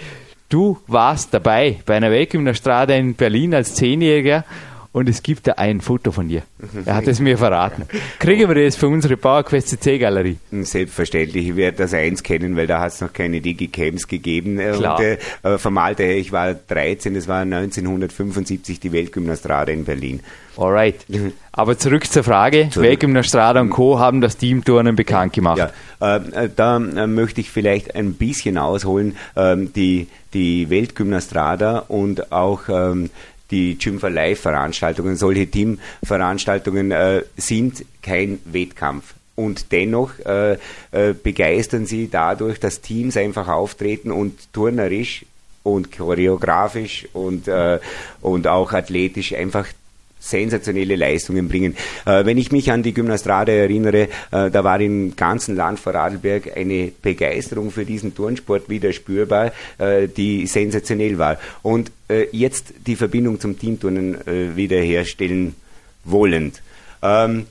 Du 0.49 0.79
warst 0.87 1.33
dabei 1.33 1.79
bei 1.85 1.95
einer 1.95 2.11
Weltgymnastrade 2.11 2.95
in 2.95 3.13
Berlin 3.13 3.53
als 3.53 3.75
Zehnjähriger 3.75 4.45
und 4.91 5.07
es 5.07 5.21
gibt 5.21 5.47
da 5.47 5.53
ein 5.53 5.81
Foto 5.81 6.11
von 6.11 6.27
dir. 6.27 6.41
Er 6.85 6.95
hat 6.95 7.07
es 7.07 7.19
mir 7.19 7.37
verraten. 7.37 7.83
Kriegen 8.17 8.47
wir 8.47 8.63
das 8.63 8.75
für 8.75 8.87
unsere 8.87 9.17
PowerQuest 9.17 9.69
CC 9.69 9.99
Galerie? 9.99 10.37
Selbstverständlich. 10.51 11.49
Ich 11.49 11.55
werde 11.55 11.77
das 11.77 11.93
eins 11.93 12.23
kennen, 12.23 12.57
weil 12.57 12.65
da 12.65 12.81
hat 12.81 12.93
es 12.93 13.01
noch 13.01 13.13
keine 13.13 13.39
Digicams 13.39 14.07
gegeben. 14.07 14.57
Klar. 14.57 14.99
Und 15.43 15.65
äh, 15.65 15.79
Alter 15.79 16.03
her, 16.03 16.17
ich 16.17 16.31
war 16.31 16.53
13, 16.55 17.13
das 17.13 17.27
war 17.27 17.41
1975 17.41 18.79
die 18.79 18.91
Weltgymnastrade 18.91 19.71
in 19.71 19.85
Berlin. 19.85 20.21
Alright. 20.57 21.05
Aber 21.51 21.77
zurück 21.77 22.05
zur 22.11 22.23
Frage. 22.23 22.69
Zurück. 22.69 22.87
Weltgymnastrada 22.87 23.61
und 23.61 23.69
Co. 23.69 23.99
haben 23.99 24.21
das 24.21 24.37
Teamturnen 24.37 24.95
bekannt 24.95 25.33
gemacht. 25.33 25.71
Ja, 26.01 26.17
äh, 26.17 26.49
da 26.53 26.77
äh, 26.77 27.07
möchte 27.07 27.41
ich 27.41 27.49
vielleicht 27.51 27.95
ein 27.95 28.13
bisschen 28.13 28.57
ausholen. 28.57 29.15
Ähm, 29.35 29.71
die, 29.73 30.07
die 30.33 30.69
Weltgymnastrada 30.69 31.85
und 31.87 32.31
auch 32.31 32.63
ähm, 32.67 33.09
die 33.51 33.77
Gym 33.77 33.99
for 33.99 34.09
Life 34.09 34.41
Veranstaltungen, 34.43 35.15
solche 35.15 35.47
Teamveranstaltungen 35.47 36.91
äh, 36.91 37.23
sind 37.37 37.85
kein 38.01 38.39
Wettkampf. 38.45 39.13
Und 39.35 39.71
dennoch 39.71 40.19
äh, 40.25 40.57
äh, 40.91 41.13
begeistern 41.13 41.85
sie 41.85 42.09
dadurch, 42.09 42.59
dass 42.59 42.81
Teams 42.81 43.15
einfach 43.15 43.47
auftreten 43.47 44.11
und 44.11 44.51
turnerisch 44.51 45.25
und 45.63 45.95
choreografisch 45.95 47.07
und, 47.13 47.47
äh, 47.47 47.79
und 48.21 48.47
auch 48.47 48.73
athletisch 48.73 49.33
einfach 49.33 49.67
sensationelle 50.19 50.95
Leistungen 50.95 51.47
bringen. 51.47 51.75
Äh, 52.05 52.25
wenn 52.25 52.37
ich 52.37 52.51
mich 52.51 52.71
an 52.71 52.83
die 52.83 52.93
Gymnastrade 52.93 53.51
erinnere, 53.51 54.09
äh, 54.31 54.51
da 54.51 54.63
war 54.63 54.79
im 54.79 55.15
ganzen 55.15 55.55
Land 55.55 55.79
vor 55.79 55.93
Radlberg 55.93 56.55
eine 56.55 56.91
Begeisterung 57.01 57.71
für 57.71 57.85
diesen 57.85 58.13
Turnsport 58.13 58.69
wieder 58.69 58.91
spürbar, 58.93 59.51
äh, 59.77 60.07
die 60.07 60.45
sensationell 60.45 61.17
war. 61.17 61.37
Und 61.63 61.91
äh, 62.09 62.27
jetzt 62.31 62.73
die 62.85 62.95
Verbindung 62.95 63.39
zum 63.39 63.57
Teamturnen 63.57 64.15
äh, 64.27 64.55
wiederherstellen 64.55 65.55
wollend. 66.03 66.61
Ähm, 67.01 67.45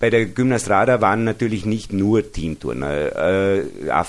bei 0.00 0.10
der 0.10 0.26
Gymnastrada 0.26 1.00
waren 1.00 1.24
natürlich 1.24 1.66
nicht 1.66 1.92
nur 1.92 2.30
Teamturner. 2.30 3.16
Äh, 3.16 3.62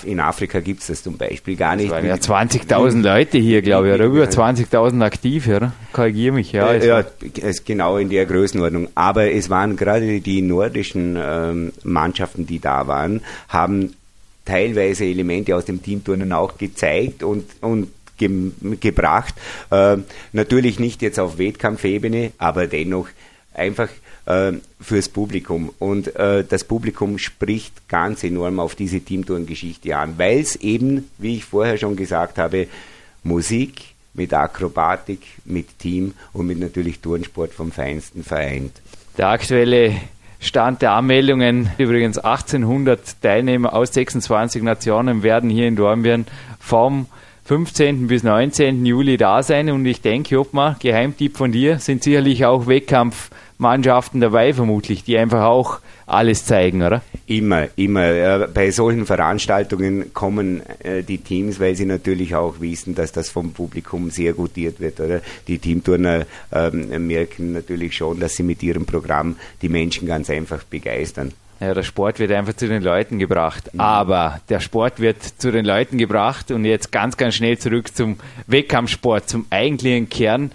in 0.03 0.19
Afrika 0.19 0.59
gibt 0.59 0.81
es 0.81 0.87
das 0.87 1.01
zum 1.01 1.17
Beispiel 1.17 1.55
gar 1.55 1.75
nicht. 1.75 1.87
Es 1.87 1.91
waren 1.91 2.05
ja 2.05 2.15
20.000 2.15 3.01
Leute 3.01 3.39
hier, 3.39 3.63
glaube 3.63 3.87
ich, 3.87 3.95
oder 3.95 4.05
über 4.05 4.25
20.000 4.25 5.03
aktiv, 5.03 5.47
oder? 5.47 5.73
Korrigiere 5.91 6.35
mich, 6.35 6.51
ja. 6.51 6.75
Ja, 6.75 7.03
ist 7.35 7.65
genau 7.65 7.97
in 7.97 8.09
der 8.09 8.27
Größenordnung. 8.27 8.89
Aber 8.93 9.31
es 9.31 9.49
waren 9.49 9.77
gerade 9.77 10.21
die 10.21 10.43
nordischen 10.43 11.17
ähm, 11.19 11.73
Mannschaften, 11.83 12.45
die 12.45 12.59
da 12.59 12.85
waren, 12.85 13.21
haben 13.47 13.95
teilweise 14.45 15.05
Elemente 15.05 15.55
aus 15.55 15.65
dem 15.65 15.81
Teamturnen 15.81 16.33
auch 16.33 16.59
gezeigt 16.59 17.23
und, 17.23 17.45
und 17.61 17.87
ge 18.19 18.51
gebracht. 18.79 19.33
Äh, 19.71 19.97
natürlich 20.33 20.79
nicht 20.79 21.01
jetzt 21.01 21.19
auf 21.19 21.39
Wettkampfebene, 21.39 22.33
aber 22.37 22.67
dennoch 22.67 23.07
einfach 23.55 23.89
äh, 24.29 24.53
fürs 24.79 25.09
Publikum. 25.09 25.73
Und 25.79 26.15
äh, 26.15 26.45
das 26.47 26.63
Publikum 26.63 27.17
spricht 27.17 27.89
ganz 27.89 28.23
enorm 28.23 28.59
auf 28.59 28.75
diese 28.75 29.01
Teamtourengeschichte 29.01 29.97
an, 29.97 30.13
weil 30.17 30.39
es 30.39 30.55
eben, 30.57 31.09
wie 31.17 31.37
ich 31.37 31.45
vorher 31.45 31.77
schon 31.77 31.95
gesagt 31.95 32.37
habe, 32.37 32.67
Musik 33.23 33.81
mit 34.13 34.33
Akrobatik, 34.33 35.21
mit 35.45 35.79
Team 35.79 36.13
und 36.31 36.47
mit 36.47 36.59
natürlich 36.59 36.99
Turnsport 36.99 37.53
vom 37.53 37.71
Feinsten 37.71 38.23
vereint. 38.23 38.81
Der 39.17 39.29
aktuelle 39.29 39.95
Stand 40.39 40.81
der 40.81 40.91
Anmeldungen, 40.91 41.71
übrigens 41.77 42.17
1800 42.17 43.21
Teilnehmer 43.21 43.73
aus 43.73 43.93
26 43.93 44.63
Nationen 44.63 45.23
werden 45.23 45.49
hier 45.49 45.67
in 45.67 45.75
Dornbirn 45.75 46.25
vom 46.59 47.07
15. 47.45 48.07
bis 48.07 48.23
19. 48.23 48.85
Juli 48.85 49.17
da 49.17 49.41
sein 49.41 49.69
und 49.71 49.85
ich 49.85 50.01
denke, 50.01 50.39
Obma, 50.39 50.77
Geheimtipp 50.79 51.35
von 51.35 51.51
dir, 51.51 51.79
sind 51.79 52.03
sicherlich 52.03 52.45
auch 52.45 52.67
Wettkampf 52.67 53.31
Mannschaften 53.59 54.21
dabei, 54.21 54.53
vermutlich, 54.53 55.03
die 55.03 55.17
einfach 55.17 55.43
auch 55.43 55.79
alles 56.05 56.45
zeigen, 56.45 56.81
oder? 56.81 57.01
Immer, 57.27 57.67
immer. 57.75 58.47
Bei 58.47 58.71
solchen 58.71 59.05
Veranstaltungen 59.05 60.13
kommen 60.13 60.61
äh, 60.79 61.03
die 61.03 61.19
Teams, 61.19 61.59
weil 61.59 61.75
sie 61.75 61.85
natürlich 61.85 62.35
auch 62.35 62.61
wissen, 62.61 62.95
dass 62.95 63.11
das 63.11 63.29
vom 63.29 63.51
Publikum 63.51 64.09
sehr 64.09 64.33
gutiert 64.33 64.79
wird, 64.79 64.99
oder? 65.01 65.21
Die 65.47 65.59
Teamturner 65.59 66.25
ähm, 66.53 67.05
merken 67.05 67.51
natürlich 67.51 67.95
schon, 67.95 68.19
dass 68.19 68.35
sie 68.35 68.43
mit 68.43 68.63
ihrem 68.63 68.85
Programm 68.85 69.35
die 69.61 69.69
Menschen 69.69 70.07
ganz 70.07 70.29
einfach 70.29 70.63
begeistern. 70.63 71.33
Ja, 71.59 71.73
der 71.73 71.83
Sport 71.83 72.19
wird 72.19 72.31
einfach 72.31 72.53
zu 72.53 72.69
den 72.69 72.81
Leuten 72.81 73.19
gebracht. 73.19 73.73
Mhm. 73.73 73.81
Aber 73.81 74.39
der 74.47 74.61
Sport 74.61 75.01
wird 75.01 75.21
zu 75.21 75.51
den 75.51 75.65
Leuten 75.65 75.97
gebracht 75.97 76.51
und 76.51 76.63
jetzt 76.63 76.93
ganz, 76.93 77.17
ganz 77.17 77.35
schnell 77.35 77.57
zurück 77.57 77.93
zum 77.93 78.17
Wettkampfsport, 78.47 79.27
zum 79.27 79.45
eigentlichen 79.49 80.07
Kern 80.07 80.51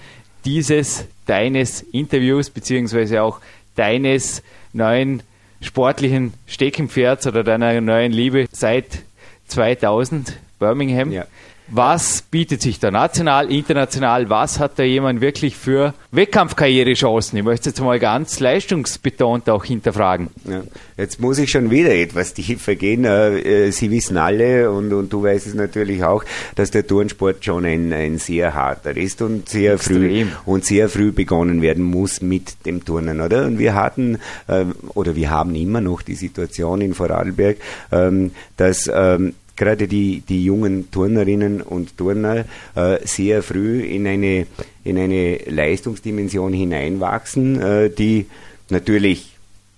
dieses 0.47 1.07
deines 1.27 1.83
Interviews 1.83 2.51
beziehungsweise 2.51 3.23
auch 3.23 3.41
deines 3.77 4.43
neuen 4.73 5.23
sportlichen 5.61 6.35
Steckenpferds 6.47 7.27
oder 7.27 7.43
deiner 7.43 7.81
neuen 7.81 8.13
Liebe 8.13 8.47
seit 8.53 9.03
2000 9.49 10.39
Birmingham. 10.59 11.11
Ja. 11.11 11.27
Was 11.69 12.21
bietet 12.21 12.61
sich 12.61 12.79
da 12.79 12.91
national, 12.91 13.51
international? 13.51 14.29
Was 14.29 14.59
hat 14.59 14.79
da 14.79 14.83
jemand 14.83 15.23
wirklich 15.23 15.57
für 15.57 15.95
Wettkampfkarrierechancen? 16.11 17.39
Ich 17.39 17.45
möchte 17.45 17.71
jetzt 17.71 17.81
mal 17.81 17.99
ganz 17.99 18.39
leistungsbetont 18.39 19.49
auch 19.49 19.65
hinterfragen. 19.65 20.29
Ja, 20.45 20.63
jetzt 20.99 21.21
muss 21.21 21.39
ich 21.39 21.51
schon 21.51 21.71
wieder 21.71 21.95
etwas 21.95 22.35
tiefer 22.35 22.75
gehen. 22.75 23.07
Äh, 23.07 23.69
äh, 23.69 23.71
Sie 23.71 23.91
wissen 23.91 24.19
alle 24.19 24.71
und, 24.71 24.93
und 24.93 25.11
du 25.11 25.23
weißt 25.23 25.47
es 25.47 25.55
natürlich 25.55 26.05
auch, 26.05 26.23
dass 26.55 26.71
der 26.71 26.87
Turnsport 26.87 27.43
schon 27.43 27.65
ein, 27.65 27.95
ein 27.95 28.19
sehr 28.19 28.53
harter 28.53 28.95
ist 28.95 29.23
und 29.23 29.49
sehr 29.49 29.75
Extrem. 29.75 29.97
früh 29.97 30.27
und 30.45 30.67
sehr 30.67 30.91
früh 30.91 31.13
begonnen 31.13 31.63
werden 31.63 31.83
muss 31.83 32.21
mit 32.21 32.67
dem 32.67 32.85
Turnen, 32.85 33.23
oder? 33.23 33.47
Und 33.47 33.59
wir 33.59 33.75
hatten 33.75 34.19
äh, 34.49 34.67
oder 34.89 35.17
wir 35.17 35.31
haben 35.31 35.55
immer 35.55 35.81
noch 35.81 36.03
die 36.03 36.15
Situation 36.15 36.83
in 36.83 36.93
Vorarlberg, 36.93 37.57
ähm, 37.91 38.33
dass 38.59 38.91
ähm, 38.93 39.33
gerade 39.57 39.89
die, 39.89 40.21
die 40.21 40.45
jungen 40.45 40.91
Turnerinnen 40.91 41.61
und 41.61 41.97
Turner 41.97 42.45
äh, 42.75 42.99
sehr 43.05 43.43
früh 43.43 43.83
in 43.83 44.07
eine, 44.07 44.47
in 44.85 44.99
eine 44.99 45.37
Leistungsdimension 45.47 46.53
hineinwachsen, 46.53 47.61
äh, 47.61 47.91
die 47.91 48.27
natürlich 48.71 49.31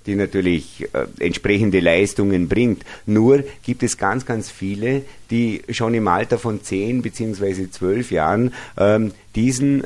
die 0.06 0.14
natürlich 0.14 0.88
äh, 0.92 1.06
entsprechende 1.18 1.80
Leistungen 1.80 2.48
bringt. 2.48 2.84
Nur 3.06 3.42
gibt 3.64 3.82
es 3.82 3.98
ganz, 3.98 4.24
ganz 4.24 4.50
viele, 4.50 5.02
die 5.30 5.62
schon 5.70 5.94
im 5.94 6.06
Alter 6.06 6.38
von 6.38 6.62
10 6.62 7.02
bzw. 7.02 7.70
12 7.70 8.12
Jahren 8.12 8.54
ähm, 8.76 9.12
diesen 9.34 9.82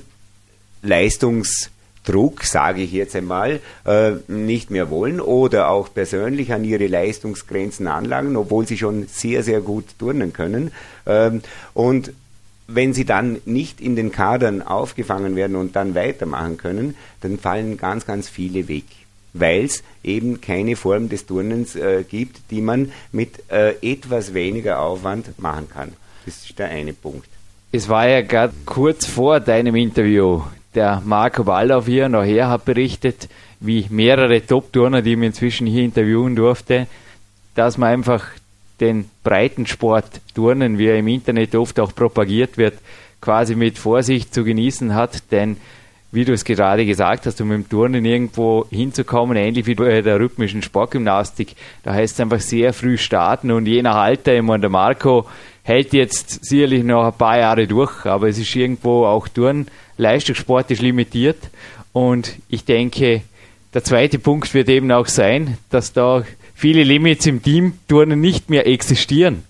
Leistungs 0.83 1.71
Druck, 2.04 2.45
sage 2.45 2.83
ich 2.83 2.92
jetzt 2.92 3.14
einmal, 3.14 3.61
äh, 3.85 4.12
nicht 4.28 4.71
mehr 4.71 4.90
wollen 4.90 5.21
oder 5.21 5.69
auch 5.69 5.92
persönlich 5.92 6.52
an 6.52 6.64
ihre 6.64 6.87
Leistungsgrenzen 6.87 7.87
anlangen, 7.87 8.37
obwohl 8.37 8.66
sie 8.66 8.78
schon 8.78 9.07
sehr, 9.07 9.42
sehr 9.42 9.61
gut 9.61 9.85
turnen 9.99 10.33
können. 10.33 10.73
Ähm, 11.07 11.42
und 11.75 12.12
wenn 12.66 12.95
sie 12.95 13.04
dann 13.04 13.40
nicht 13.45 13.80
in 13.80 13.97
den 13.97 14.12
Kadern 14.12 14.62
aufgefangen 14.62 15.37
werden 15.37 15.57
und 15.57 15.76
dann 15.76 15.95
weitermachen 15.95 16.57
können, 16.57 16.97
dann 17.21 17.38
fallen 17.38 17.76
ganz, 17.76 18.07
ganz 18.07 18.28
viele 18.28 18.69
weg, 18.69 18.85
weil 19.33 19.64
es 19.64 19.83
eben 20.04 20.40
keine 20.40 20.76
Form 20.76 21.09
des 21.09 21.26
Turnens 21.26 21.76
äh, 21.76 22.04
gibt, 22.09 22.50
die 22.50 22.61
man 22.61 22.92
mit 23.12 23.42
äh, 23.50 23.75
etwas 23.83 24.35
weniger 24.35 24.80
Aufwand 24.80 25.38
machen 25.38 25.69
kann. 25.69 25.92
Das 26.25 26.45
ist 26.45 26.59
der 26.59 26.69
eine 26.69 26.92
Punkt. 26.92 27.28
Es 27.73 27.88
war 27.88 28.09
ja 28.09 28.23
gerade 28.23 28.52
kurz 28.66 29.07
vor 29.07 29.40
deinem 29.40 29.76
Interview. 29.76 30.42
Der 30.75 31.03
Marco 31.05 31.47
Wallauf 31.47 31.87
hier 31.87 32.09
nachher 32.09 32.49
hat 32.49 32.65
berichtet, 32.65 33.29
wie 33.59 33.87
mehrere 33.91 34.45
Top-Turner, 34.47 35.03
die 35.03 35.15
ich 35.15 35.21
inzwischen 35.21 35.67
hier 35.67 35.83
interviewen 35.83 36.37
durfte, 36.37 36.87
dass 37.57 37.77
man 37.77 37.91
einfach 37.91 38.25
den 38.81 39.11
Breitensport 39.25 40.21
Turnen, 40.35 40.79
wie 40.79 40.87
er 40.87 40.99
im 40.99 41.09
Internet 41.09 41.55
oft 41.55 41.79
auch 41.81 41.95
propagiert 41.95 42.57
wird, 42.57 42.75
quasi 43.21 43.55
mit 43.55 43.79
Vorsicht 43.79 44.33
zu 44.33 44.45
genießen 44.45 44.95
hat, 44.95 45.31
denn 45.33 45.57
wie 46.12 46.25
du 46.25 46.33
es 46.33 46.45
gerade 46.45 46.87
gesagt 46.87 47.27
hast, 47.27 47.41
um 47.41 47.50
dem 47.50 47.69
Turnen 47.69 48.05
irgendwo 48.05 48.67
hinzukommen, 48.71 49.37
ähnlich 49.37 49.67
wie 49.67 49.75
bei 49.75 50.00
der 50.03 50.19
rhythmischen 50.19 50.62
Sportgymnastik, 50.62 51.55
da 51.83 51.93
heißt 51.95 52.15
es 52.15 52.21
einfach 52.21 52.41
sehr 52.41 52.73
früh 52.73 52.97
starten 52.97 53.50
und 53.50 53.67
je 53.67 53.83
nach 53.83 53.97
Alter, 53.97 54.35
ich 54.35 54.47
der 54.47 54.71
Marco 54.71 55.27
hält 55.62 55.93
jetzt 55.93 56.45
sicherlich 56.45 56.85
noch 56.85 57.05
ein 57.05 57.12
paar 57.12 57.38
Jahre 57.38 57.67
durch, 57.67 58.07
aber 58.07 58.29
es 58.29 58.38
ist 58.38 58.55
irgendwo 58.55 59.05
auch 59.05 59.29
Turn, 59.29 59.67
Leistungssport 59.97 60.71
ist 60.71 60.83
limitiert 60.83 61.38
und 61.93 62.37
ich 62.49 62.64
denke, 62.64 63.23
der 63.75 63.85
zweite 63.85 64.19
Punkt 64.19 64.52
wird 64.55 64.69
eben 64.69 64.90
auch 64.90 65.07
sein, 65.07 65.59
dass 65.71 65.93
da 65.93 66.25
viele 66.55 66.83
Limits 66.83 67.26
im 67.26 67.43
Teamturnen 67.43 68.21
nicht 68.21 68.50
mehr 68.50 68.67
existieren. 68.67 69.45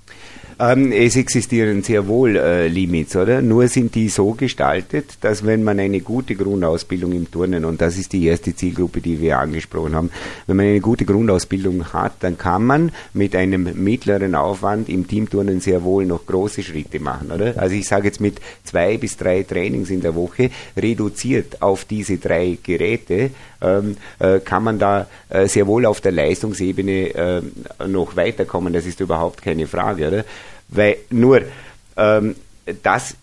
Ähm, 0.61 0.93
es 0.93 1.17
existieren 1.17 1.83
sehr 1.83 2.07
wohl 2.07 2.37
äh, 2.37 2.69
Limits, 2.69 3.17
oder? 3.17 3.41
Nur 3.41 3.67
sind 3.69 3.95
die 3.95 4.11
so 4.11 4.33
gestaltet, 4.33 5.17
dass 5.23 5.47
wenn 5.47 5.65
man 5.65 5.81
eine 5.81 6.01
gute 6.01 6.35
Grundausbildung 6.35 7.13
im 7.13 7.31
Turnen, 7.31 7.65
und 7.65 7.81
das 7.81 7.97
ist 7.97 8.13
die 8.13 8.27
erste 8.27 8.55
Zielgruppe, 8.55 9.01
die 9.01 9.19
wir 9.23 9.39
angesprochen 9.39 9.95
haben, 9.95 10.11
wenn 10.47 10.59
man 10.59 10.67
eine 10.67 10.81
gute 10.81 11.07
Grundausbildung 11.07 11.95
hat, 11.95 12.13
dann 12.21 12.37
kann 12.37 12.67
man 12.67 12.93
mit 13.15 13.35
einem 13.35 13.71
mittleren 13.83 14.35
Aufwand 14.35 14.91
im 14.91 15.09
Teamturnen 15.09 15.61
sehr 15.61 15.83
wohl 15.83 16.05
noch 16.05 16.27
große 16.27 16.63
Schritte 16.63 17.01
machen, 17.01 17.33
oder? 17.33 17.55
Also 17.57 17.75
ich 17.75 17.89
sage 17.89 18.09
jetzt 18.09 18.21
mit 18.21 18.39
zwei 18.63 18.99
bis 18.99 19.17
drei 19.17 19.45
Trainings 19.45 19.89
in 19.89 20.03
der 20.03 20.15
Woche, 20.15 20.51
reduziert 20.77 21.63
auf 21.63 21.87
diese 21.87 22.19
drei 22.19 22.59
Geräte, 22.63 23.31
ähm, 23.63 23.97
äh, 24.19 24.41
kann 24.41 24.65
man 24.65 24.79
da 24.79 25.07
äh, 25.29 25.47
sehr 25.47 25.67
wohl 25.67 25.87
auf 25.87 26.01
der 26.01 26.13
Leistungsebene 26.13 27.15
äh, 27.15 27.43
noch 27.87 28.17
weiterkommen. 28.17 28.73
Das 28.73 28.87
ist 28.87 29.01
überhaupt 29.01 29.43
keine 29.43 29.67
Frage, 29.67 30.09
oder? 30.09 30.25
Weil 30.69 30.97
nur 31.11 31.43
ähm, 31.97 32.37
das 32.83 33.17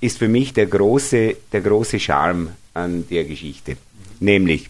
ist 0.00 0.18
für 0.18 0.28
mich 0.28 0.52
der 0.52 0.66
große, 0.66 1.36
der 1.52 1.60
große 1.60 2.00
Charme 2.00 2.50
an 2.74 3.06
der 3.08 3.24
Geschichte. 3.24 3.76
Nämlich, 4.20 4.68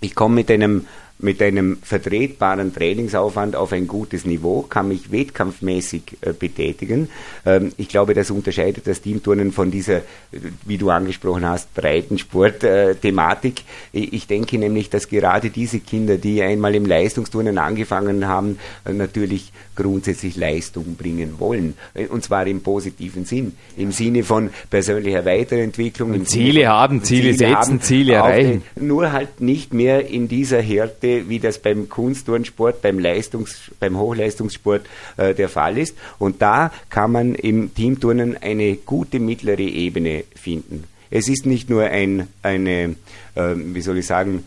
ich 0.00 0.14
komme 0.14 0.36
mit 0.36 0.50
einem 0.50 0.86
mit 1.20 1.42
einem 1.42 1.78
vertretbaren 1.82 2.72
Trainingsaufwand 2.72 3.56
auf 3.56 3.72
ein 3.72 3.88
gutes 3.88 4.24
Niveau, 4.24 4.62
kann 4.62 4.88
mich 4.88 5.10
wettkampfmäßig 5.10 6.02
äh, 6.20 6.32
betätigen. 6.32 7.08
Ähm, 7.44 7.72
ich 7.76 7.88
glaube, 7.88 8.14
das 8.14 8.30
unterscheidet 8.30 8.86
das 8.86 9.00
Teamturnen 9.00 9.52
von 9.52 9.70
dieser, 9.70 10.02
wie 10.64 10.78
du 10.78 10.90
angesprochen 10.90 11.44
hast, 11.46 11.74
breiten 11.74 12.18
Sportthematik. 12.18 13.62
Äh, 13.92 14.00
ich 14.00 14.28
denke 14.28 14.58
nämlich, 14.58 14.90
dass 14.90 15.08
gerade 15.08 15.50
diese 15.50 15.80
Kinder, 15.80 16.18
die 16.18 16.40
einmal 16.42 16.74
im 16.76 16.86
Leistungsturnen 16.86 17.58
angefangen 17.58 18.28
haben, 18.28 18.58
äh, 18.84 18.92
natürlich 18.92 19.52
grundsätzlich 19.74 20.36
Leistung 20.36 20.94
bringen 20.94 21.34
wollen. 21.38 21.74
Äh, 21.94 22.06
und 22.06 22.22
zwar 22.22 22.46
im 22.46 22.62
positiven 22.62 23.24
Sinn. 23.24 23.54
Im 23.76 23.90
Sinne 23.90 24.22
von 24.22 24.50
persönlicher 24.70 25.24
Weiterentwicklung. 25.24 26.24
Ziele 26.26 26.68
haben, 26.68 27.02
Ziele, 27.02 27.34
Ziele 27.34 27.38
setzen, 27.38 27.56
haben, 27.56 27.80
Ziele 27.80 28.12
erreichen. 28.14 28.62
Den, 28.76 28.86
nur 28.86 29.10
halt 29.12 29.40
nicht 29.40 29.74
mehr 29.74 30.08
in 30.08 30.28
dieser 30.28 30.60
Härte 30.60 31.07
Punkte, 31.08 31.28
wie 31.28 31.38
das 31.38 31.58
beim 31.58 31.88
Kunstturnsport, 31.88 32.82
beim, 32.82 32.98
Leistungs-, 32.98 33.70
beim 33.80 33.98
Hochleistungssport 33.98 34.86
äh, 35.16 35.34
der 35.34 35.48
Fall 35.48 35.78
ist. 35.78 35.96
Und 36.18 36.42
da 36.42 36.70
kann 36.90 37.12
man 37.12 37.34
im 37.34 37.74
Teamturnen 37.74 38.36
eine 38.36 38.76
gute 38.76 39.18
mittlere 39.18 39.60
Ebene 39.60 40.24
finden. 40.34 40.84
Es 41.10 41.28
ist 41.28 41.46
nicht 41.46 41.70
nur 41.70 41.84
ein, 41.84 42.28
eine, 42.42 42.96
äh, 43.34 43.54
wie 43.54 43.80
soll 43.80 43.98
ich 43.98 44.06
sagen, 44.06 44.44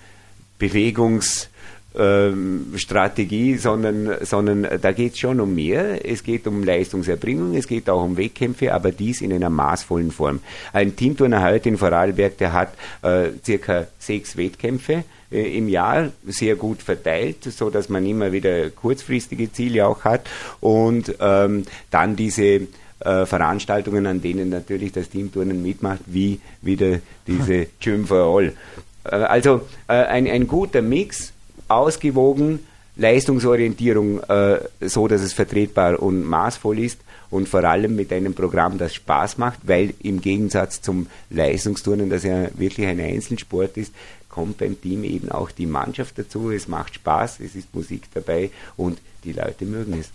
Bewegungs- 0.60 1.48
ähm, 1.94 2.74
sondern, 3.58 4.16
sondern 4.22 4.68
da 4.82 4.92
geht 4.94 5.12
es 5.12 5.20
schon 5.20 5.42
um 5.42 5.54
mehr. 5.54 6.06
Es 6.10 6.24
geht 6.24 6.48
um 6.48 6.64
Leistungserbringung, 6.64 7.54
es 7.58 7.68
geht 7.68 7.90
auch 7.90 8.06
um 8.06 8.16
Wettkämpfe, 8.16 8.74
aber 8.74 8.94
dies 8.94 9.20
in 9.20 9.34
einer 9.34 9.50
maßvollen 9.50 10.12
Form. 10.12 10.40
Ein 10.72 10.96
Teamturner 10.96 11.44
heute 11.44 11.68
in 11.68 11.78
Vorarlberg, 11.78 12.38
der 12.38 12.54
hat 12.54 12.76
äh, 13.02 13.32
circa 13.44 13.88
sechs 14.00 14.38
Wettkämpfe 14.38 15.04
äh, 15.32 15.58
im 15.58 15.68
Jahr 15.68 16.12
sehr 16.26 16.56
gut 16.56 16.82
verteilt, 16.82 17.44
so 17.44 17.70
dass 17.70 17.90
man 17.90 18.06
immer 18.06 18.32
wieder 18.32 18.70
kurzfristige 18.70 19.52
Ziele 19.52 19.88
auch 19.88 20.04
hat 20.04 20.30
und 20.60 21.16
ähm, 21.20 21.64
dann 21.90 22.16
diese 22.16 22.68
äh, 23.00 23.26
Veranstaltungen, 23.26 24.06
an 24.06 24.22
denen 24.22 24.50
natürlich 24.50 24.92
das 24.92 25.10
Teamturnen 25.10 25.62
mitmacht, 25.62 26.02
wie 26.06 26.40
wieder 26.62 27.00
diese 27.28 27.68
Gym 27.80 28.06
for 28.06 28.38
All. 28.38 28.54
Äh, 29.04 29.16
also 29.16 29.62
äh, 29.88 29.94
ein, 29.94 30.28
ein 30.28 30.48
guter 30.48 30.82
Mix, 30.82 31.34
ausgewogen, 31.68 32.60
Leistungsorientierung 32.98 34.20
äh, 34.24 34.60
so, 34.82 35.08
dass 35.08 35.22
es 35.22 35.34
vertretbar 35.34 36.02
und 36.02 36.24
maßvoll 36.24 36.80
ist 36.80 37.00
und 37.30 37.48
vor 37.48 37.64
allem 37.64 37.96
mit 37.96 38.12
einem 38.12 38.34
Programm, 38.34 38.78
das 38.78 38.94
Spaß 38.94 39.38
macht, 39.38 39.60
weil 39.64 39.94
im 40.04 40.22
Gegensatz 40.22 40.82
zum 40.82 41.08
Leistungsturnen, 41.30 42.10
das 42.10 42.24
ja 42.24 42.50
wirklich 42.56 42.86
ein 42.88 43.00
Einzelsport 43.00 43.78
ist, 43.78 43.94
kommt 44.32 44.58
beim 44.58 44.80
Team 44.82 45.04
eben 45.04 45.30
auch 45.32 45.52
die 45.52 45.68
Mannschaft 45.68 46.18
dazu. 46.18 46.50
Es 46.50 46.68
macht 46.68 46.96
Spaß, 46.96 47.42
es 47.42 47.56
ist 47.56 47.76
Musik 47.76 48.04
dabei 48.14 48.50
und 48.78 49.00
die 49.24 49.34
Leute 49.34 49.66
mögen 49.66 50.00
es. 50.00 50.10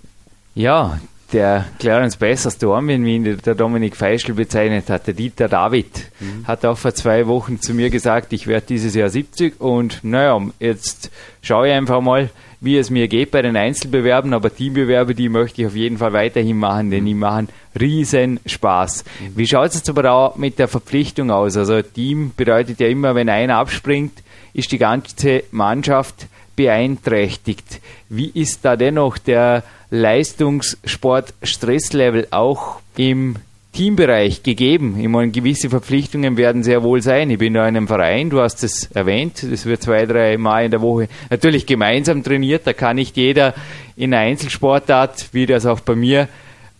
Ja, 0.55 0.98
der 1.33 1.67
Clarence 1.79 2.17
Besser 2.17 2.51
Storm, 2.51 2.89
wie 2.89 3.17
ihn 3.17 3.39
der 3.45 3.55
Dominik 3.55 3.97
Feischl 3.97 4.35
bezeichnet 4.35 4.89
hat, 4.91 5.07
der 5.07 5.15
Dieter 5.15 5.49
David, 5.49 6.11
mhm. 6.21 6.47
hat 6.47 6.65
auch 6.65 6.79
vor 6.79 6.95
zwei 6.95 7.27
Wochen 7.27 7.61
zu 7.61 7.75
mir 7.75 7.91
gesagt, 7.91 8.33
ich 8.33 8.47
werde 8.47 8.67
dieses 8.69 8.95
Jahr 8.95 9.09
70 9.09 9.61
und 9.61 10.01
naja, 10.03 10.41
jetzt 10.61 11.11
schaue 11.43 11.69
ich 11.69 11.75
einfach 11.75 12.01
mal, 12.01 12.31
wie 12.61 12.79
es 12.79 12.91
mir 12.91 13.09
geht 13.09 13.31
bei 13.33 13.43
den 13.43 13.57
Einzelbewerben, 13.57 14.33
aber 14.33 14.55
Teambewerbe, 14.55 15.15
die 15.15 15.29
möchte 15.29 15.61
ich 15.61 15.67
auf 15.67 15.77
jeden 15.77 15.99
Fall 15.99 16.12
weiterhin 16.12 16.57
machen, 16.57 16.91
denn 16.91 17.05
die 17.05 17.15
machen 17.15 17.49
riesen 17.79 18.41
Spaß. 18.47 19.05
Mhm. 19.05 19.37
Wie 19.37 19.47
schaut 19.47 19.69
es 19.69 19.77
jetzt 19.77 19.91
aber 19.91 20.11
auch 20.11 20.37
mit 20.37 20.59
der 20.59 20.69
Verpflichtung 20.69 21.31
aus? 21.31 21.57
Also 21.57 21.83
Team 21.83 22.33
bedeutet 22.37 22.81
ja 22.81 22.89
immer, 22.89 23.15
wenn 23.15 23.29
einer 23.29 23.57
abspringt, 23.57 24.23
ist 24.55 24.73
die 24.73 24.79
ganze 24.79 25.45
Mannschaft 25.51 26.29
beeinträchtigt. 26.57 27.81
Wie 28.09 28.31
ist 28.35 28.64
da 28.64 28.77
dennoch 28.77 29.19
der 29.19 29.62
Leistungssport-Stresslevel 29.90 32.29
auch 32.31 32.81
im 32.97 33.37
Teambereich 33.77 34.42
gegeben. 34.42 34.99
Ich 34.99 35.07
meine, 35.07 35.31
gewisse 35.31 35.69
Verpflichtungen 35.69 36.38
werden 36.38 36.62
sehr 36.62 36.83
wohl 36.83 37.03
sein. 37.03 37.29
Ich 37.29 37.37
bin 37.37 37.55
in 37.55 37.61
einem 37.61 37.87
Verein, 37.87 38.31
du 38.31 38.40
hast 38.40 38.64
es 38.64 38.90
erwähnt, 38.92 39.47
das 39.49 39.66
wird 39.66 39.83
zwei, 39.83 40.07
drei 40.07 40.38
Mal 40.38 40.64
in 40.64 40.71
der 40.71 40.81
Woche 40.81 41.09
natürlich 41.29 41.66
gemeinsam 41.66 42.25
trainiert. 42.25 42.66
Da 42.66 42.73
kann 42.73 42.97
nicht 42.97 43.19
jeder 43.19 43.53
in 43.95 44.14
einer 44.14 44.23
Einzelsportart, 44.23 45.29
wie 45.33 45.45
das 45.45 45.66
auch 45.66 45.81
bei 45.81 45.95
mir 45.95 46.27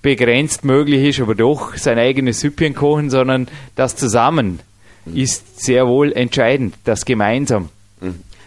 begrenzt 0.01 0.65
möglich 0.65 1.05
ist, 1.05 1.21
aber 1.21 1.35
doch 1.35 1.77
sein 1.77 1.99
eigenes 1.99 2.41
Süppchen 2.41 2.75
kochen, 2.75 3.11
sondern 3.11 3.47
das 3.75 3.95
zusammen 3.95 4.61
ist 5.05 5.63
sehr 5.63 5.87
wohl 5.87 6.13
entscheidend, 6.13 6.77
das 6.85 7.05
gemeinsam. 7.05 7.69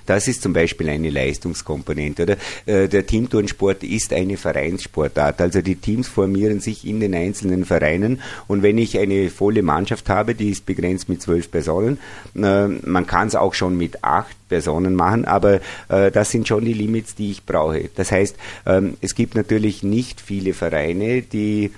Das 0.10 0.28
ist 0.28 0.42
zum 0.42 0.54
Beispiel 0.54 0.90
eine 0.90 1.12
Leistungskomponente. 1.12 2.24
Oder? 2.24 2.38
Äh, 2.66 2.88
der 2.88 3.06
Teamturnsport 3.06 3.84
ist 3.84 4.12
eine 4.12 4.38
Vereinssportart. 4.38 5.40
Also 5.40 5.62
die 5.62 5.76
Teams 5.76 6.08
formieren 6.08 6.62
sich 6.62 6.88
in 6.88 7.00
den 7.00 7.14
einzelnen 7.14 7.64
Vereinen. 7.64 8.20
Und 8.48 8.64
wenn 8.64 8.80
ich 8.80 8.98
eine 8.98 9.30
volle 9.30 9.62
Mannschaft 9.62 10.10
habe, 10.10 10.34
die 10.34 10.50
ist 10.50 10.66
begrenzt 10.66 11.10
mit 11.10 11.22
zwölf 11.22 11.52
Personen, 11.52 12.00
äh, 12.36 12.68
man 12.68 13.06
kann 13.06 13.28
es 13.28 13.36
auch 13.36 13.54
schon 13.54 13.78
mit 13.78 14.04
acht 14.04 14.36
Personen 14.50 14.96
machen, 14.96 15.26
aber 15.26 15.60
äh, 15.90 16.10
das 16.10 16.32
sind 16.32 16.48
schon 16.48 16.66
die 16.66 16.74
Limits, 16.74 17.14
die 17.14 17.30
ich 17.30 17.46
brauche. 17.46 17.92
Das 17.96 18.12
heißt, 18.12 18.36
ähm, 18.66 18.98
es 19.02 19.14
gibt 19.14 19.36
natürlich 19.36 19.84
nicht 19.84 20.22
viele 20.22 20.56
Vereine, 20.56 21.22
die 21.22 21.70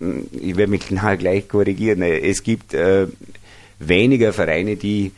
ich 0.00 0.56
werde 0.56 0.70
mich 0.70 0.86
gleich 0.86 1.48
korrigieren. 1.48 2.00
Es 2.00 2.42
gibt 2.42 2.74
weniger 3.78 4.32
Vereine, 4.32 4.76
die 4.76 5.12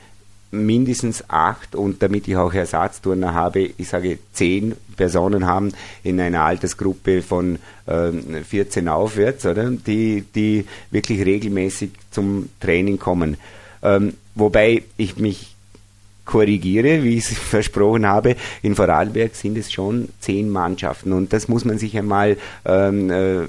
mindestens 0.50 1.24
acht 1.28 1.76
und 1.76 2.02
damit 2.02 2.26
ich 2.26 2.36
auch 2.36 2.52
Ersatzturner 2.52 3.34
habe, 3.34 3.70
ich 3.76 3.88
sage 3.88 4.18
zehn 4.32 4.74
Personen 4.96 5.46
haben 5.46 5.72
in 6.02 6.20
einer 6.20 6.42
Altersgruppe 6.42 7.22
von 7.22 7.58
äh, 7.86 8.10
14 8.42 8.88
aufwärts, 8.88 9.46
oder? 9.46 9.70
Die, 9.70 10.24
die 10.34 10.66
wirklich 10.90 11.24
regelmäßig 11.24 11.90
zum 12.10 12.48
Training 12.60 12.98
kommen. 12.98 13.36
Ähm, 13.82 14.14
wobei 14.34 14.82
ich 14.96 15.16
mich 15.16 15.54
korrigiere, 16.24 17.02
wie 17.02 17.16
ich 17.16 17.30
es 17.30 17.38
versprochen 17.38 18.06
habe, 18.06 18.36
in 18.62 18.74
Vorarlberg 18.74 19.34
sind 19.34 19.56
es 19.56 19.72
schon 19.72 20.08
zehn 20.20 20.48
Mannschaften 20.50 21.12
und 21.12 21.32
das 21.32 21.48
muss 21.48 21.64
man 21.64 21.78
sich 21.78 21.96
einmal 21.96 22.36
ähm, 22.64 23.10
äh, 23.10 23.40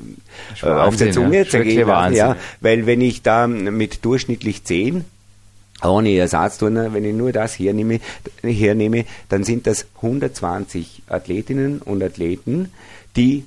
Wahnsinn, 0.61 0.69
auf 0.71 0.95
der 0.95 1.11
Zunge 1.11 1.37
ja. 1.39 1.47
zergehen 1.47 1.87
lassen, 1.87 2.15
ja, 2.15 2.35
weil 2.59 2.85
wenn 2.85 3.01
ich 3.01 3.21
da 3.21 3.47
mit 3.47 4.05
durchschnittlich 4.05 4.63
zehn 4.63 5.05
ohne 5.83 6.15
Ersatzturner, 6.15 6.93
wenn 6.93 7.05
ich 7.05 7.15
nur 7.15 7.31
das 7.31 7.57
hernehme, 7.57 7.99
hernehme, 8.43 9.05
dann 9.29 9.43
sind 9.43 9.67
das 9.67 9.87
120 9.97 11.03
Athletinnen 11.07 11.79
und 11.79 12.03
Athleten, 12.03 12.71
die 13.15 13.45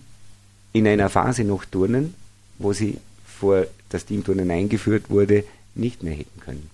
in 0.73 0.87
einer 0.87 1.09
Phase 1.09 1.45
noch 1.45 1.65
turnen, 1.65 2.15
wo 2.59 2.73
sie 2.73 2.99
vor 3.27 3.67
das 3.89 4.05
Teamturnen 4.07 4.51
eingeführt 4.51 5.11
wurde, 5.11 5.45
nicht 5.75 6.03
mehr 6.03 6.15
hätten 6.15 6.41
können. 6.41 6.71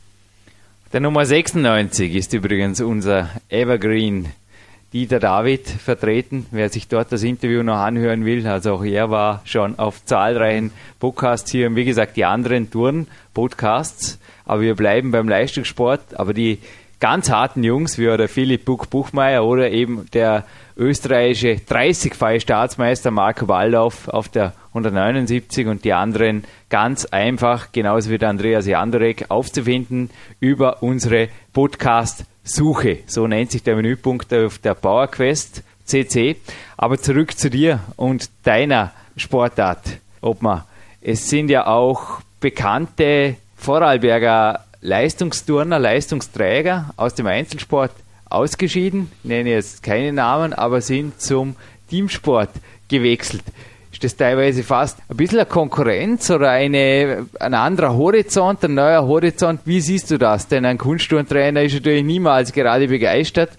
Der 0.93 1.01
Nummer 1.01 1.25
96 1.25 2.15
ist 2.15 2.33
übrigens 2.33 2.81
unser 2.81 3.31
Evergreen 3.49 4.29
Dieter 4.93 5.21
David 5.21 5.69
vertreten. 5.69 6.47
Wer 6.51 6.69
sich 6.69 6.89
dort 6.89 7.13
das 7.13 7.23
Interview 7.23 7.63
noch 7.63 7.77
anhören 7.77 8.25
will, 8.25 8.45
also 8.47 8.75
auch 8.75 8.85
er 8.85 9.09
war 9.11 9.41
schon 9.45 9.79
auf 9.79 10.05
zahlreichen 10.05 10.73
Podcasts 10.99 11.51
hier 11.51 11.69
und 11.69 11.77
wie 11.77 11.85
gesagt 11.85 12.17
die 12.17 12.25
anderen 12.25 12.71
Touren-Podcasts. 12.71 14.19
Aber 14.47 14.63
wir 14.63 14.75
bleiben 14.75 15.13
beim 15.13 15.29
Leistungssport. 15.29 16.19
Aber 16.19 16.35
die 16.35 16.59
ganz 16.99 17.31
harten 17.31 17.63
Jungs 17.63 17.99
wie 17.99 18.05
der 18.05 18.29
Philipp 18.29 18.65
Buch-Buchmeier 18.65 19.45
oder 19.45 19.71
eben 19.71 20.07
der 20.13 20.45
österreichische 20.77 21.55
30-fache 21.55 22.41
Staatsmeister 22.41 23.11
Marco 23.11 23.49
Waldorf 23.49 24.09
auf 24.09 24.29
der 24.29 24.55
179 24.69 25.67
und 25.67 25.85
die 25.85 25.93
anderen 25.93 26.45
ganz 26.69 27.07
einfach, 27.07 27.73
genauso 27.73 28.11
wie 28.11 28.19
der 28.19 28.29
Andreas 28.29 28.67
Jandorek, 28.67 29.27
aufzufinden 29.31 30.11
über 30.41 30.83
unsere 30.83 31.29
Podcast-Suche. 32.41 32.99
So 33.07 33.27
nennt 33.27 33.51
sich 33.51 33.63
der 33.63 33.77
Menüpunkt 33.77 34.33
auf 34.33 34.59
der 34.59 34.75
PowerQuest 34.75 35.63
CC. 35.85 36.37
Aber 36.77 36.99
zurück 36.99 37.37
zu 37.37 37.51
dir 37.51 37.81
und 37.97 38.31
deiner 38.45 38.93
Sportart, 39.17 39.99
Obma. 40.21 40.67
Es 41.01 41.29
sind 41.29 41.51
ja 41.51 41.67
auch 41.67 42.21
bekannte 42.41 43.37
Vorarlberger 43.57 44.65
Leistungsturner, 44.81 45.79
Leistungsträger 45.79 46.91
aus 46.97 47.15
dem 47.15 47.27
Einzelsport 47.27 47.93
ausgeschieden, 48.31 49.11
nenne 49.25 49.51
jetzt 49.51 49.83
keine 49.83 50.13
Namen, 50.13 50.53
aber 50.55 50.81
sind 50.81 51.21
zum 51.21 51.57
Teamsport 51.91 52.51
gewechselt. 52.89 53.43
Ist 54.01 54.15
das 54.15 54.17
teilweise 54.17 54.63
fast 54.63 54.97
ein 55.11 55.17
bisschen 55.19 55.41
eine 55.41 55.47
Konkurrenz 55.47 56.31
oder 56.31 56.49
eine, 56.53 57.27
ein 57.39 57.53
anderer 57.53 57.93
Horizont, 57.93 58.65
ein 58.65 58.73
neuer 58.73 59.07
Horizont? 59.07 59.61
Wie 59.67 59.83
siehst 59.83 60.11
du 60.11 60.17
das? 60.17 60.49
Denn 60.49 60.65
ein 60.65 60.79
Kunstturntrainer 60.79 61.63
ist 61.65 61.75
natürlich 61.75 62.03
niemals 62.03 62.51
gerade 62.51 62.89
begeistert. 62.89 63.51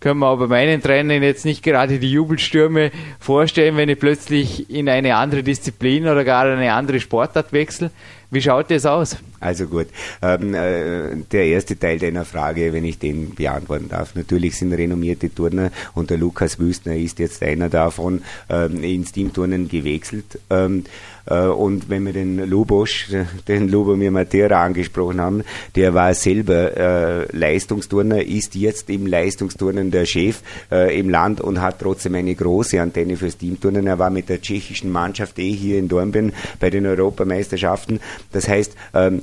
Können 0.00 0.18
wir 0.18 0.26
aber 0.26 0.48
meinen 0.48 0.82
Trainern 0.82 1.22
jetzt 1.22 1.44
nicht 1.44 1.62
gerade 1.62 2.00
die 2.00 2.10
Jubelstürme 2.10 2.90
vorstellen, 3.20 3.76
wenn 3.76 3.88
ich 3.88 4.00
plötzlich 4.00 4.68
in 4.68 4.88
eine 4.88 5.14
andere 5.14 5.44
Disziplin 5.44 6.08
oder 6.08 6.24
gar 6.24 6.46
eine 6.46 6.72
andere 6.72 6.98
Sportart 6.98 7.52
wechsle. 7.52 7.92
Wie 8.32 8.42
schaut 8.42 8.72
das 8.72 8.86
aus? 8.86 9.18
Also 9.40 9.66
gut, 9.66 9.86
ähm, 10.22 10.54
äh, 10.54 11.16
der 11.30 11.46
erste 11.46 11.78
Teil 11.78 11.98
deiner 11.98 12.24
Frage, 12.24 12.72
wenn 12.72 12.84
ich 12.84 12.98
den 12.98 13.34
beantworten 13.34 13.88
darf. 13.88 14.14
Natürlich 14.14 14.56
sind 14.56 14.72
renommierte 14.72 15.34
Turner 15.34 15.70
und 15.94 16.10
der 16.10 16.18
Lukas 16.18 16.58
Wüstner 16.58 16.96
ist 16.96 17.18
jetzt 17.18 17.42
einer 17.42 17.68
davon 17.68 18.22
ähm, 18.48 18.82
ins 18.82 19.12
Teamturnen 19.12 19.68
gewechselt. 19.68 20.38
Ähm, 20.50 20.84
äh, 21.26 21.46
und 21.46 21.88
wenn 21.88 22.04
wir 22.06 22.12
den 22.12 22.48
Lubosch, 22.48 23.08
den 23.48 23.68
Lubomir 23.68 24.10
Matera 24.10 24.64
angesprochen 24.64 25.20
haben, 25.20 25.42
der 25.74 25.94
war 25.94 26.14
selber 26.14 26.76
äh, 26.76 27.36
Leistungsturner, 27.36 28.22
ist 28.22 28.54
jetzt 28.54 28.88
im 28.90 29.06
Leistungsturnen 29.06 29.90
der 29.90 30.06
Chef 30.06 30.40
äh, 30.70 30.98
im 30.98 31.10
Land 31.10 31.40
und 31.40 31.60
hat 31.60 31.80
trotzdem 31.80 32.14
eine 32.14 32.34
große 32.34 32.80
Antenne 32.80 33.16
fürs 33.16 33.36
Teamturnen. 33.36 33.86
Er 33.86 33.98
war 33.98 34.10
mit 34.10 34.28
der 34.28 34.40
tschechischen 34.40 34.90
Mannschaft 34.90 35.38
eh 35.38 35.52
hier 35.52 35.78
in 35.78 35.88
Dornbirn 35.88 36.32
bei 36.60 36.70
den 36.70 36.86
Europameisterschaften. 36.86 38.00
Das 38.32 38.48
heißt, 38.48 38.74
ähm, 38.94 39.22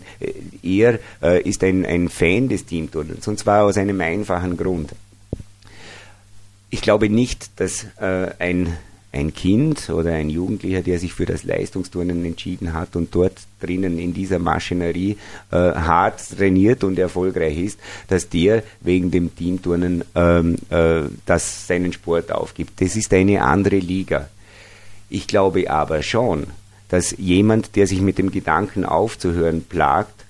er 0.62 1.00
ist 1.46 1.64
ein, 1.64 1.86
ein 1.86 2.10
Fan 2.10 2.50
des 2.50 2.66
Teamturnens 2.66 3.28
und 3.28 3.40
zwar 3.40 3.64
aus 3.64 3.78
einem 3.78 4.02
einfachen 4.02 4.58
Grund. 4.58 4.92
Ich 6.70 6.82
glaube 6.82 7.10
nicht, 7.10 7.60
dass 7.60 7.86
ein 8.00 8.76
ein 9.14 9.32
Kind 9.34 9.90
oder 9.90 10.14
ein 10.14 10.30
Jugendlicher, 10.30 10.82
der 10.82 11.00
sich 11.00 11.14
für 11.14 11.28
das 11.28 11.44
Leistungsturnen 11.44 12.26
entschieden 12.26 12.74
hat 12.74 12.96
und 12.96 13.14
dort 13.14 13.38
drinnen 13.62 14.00
in 14.00 14.14
dieser 14.14 14.40
Maschinerie 14.40 15.18
äh, 15.52 15.56
hart 15.56 16.20
trainiert 16.36 16.84
und 16.84 16.98
erfolgreich 16.98 17.58
ist, 17.60 17.80
dass 18.08 18.28
der 18.28 18.64
wegen 18.82 19.12
dem 19.12 19.34
Teamturnen 19.36 20.04
ähm, 20.16 20.58
äh, 20.70 21.04
das 21.28 21.68
seinen 21.68 21.94
Sport 21.94 22.32
aufgibt. 22.32 22.82
Das 22.82 22.96
ist 22.96 23.14
eine 23.14 23.44
andere 23.44 23.78
Liga. 23.78 24.30
Ich 25.10 25.28
glaube 25.28 25.70
aber 25.70 26.02
schon, 26.02 26.48
dass 26.94 27.16
jemand, 27.18 27.76
der 27.76 27.88
sich 27.88 28.02
mit 28.02 28.20
dem 28.20 28.30
Gedanken 28.30 28.86
aufzuhören 28.86 29.64
plagt, 29.64 30.26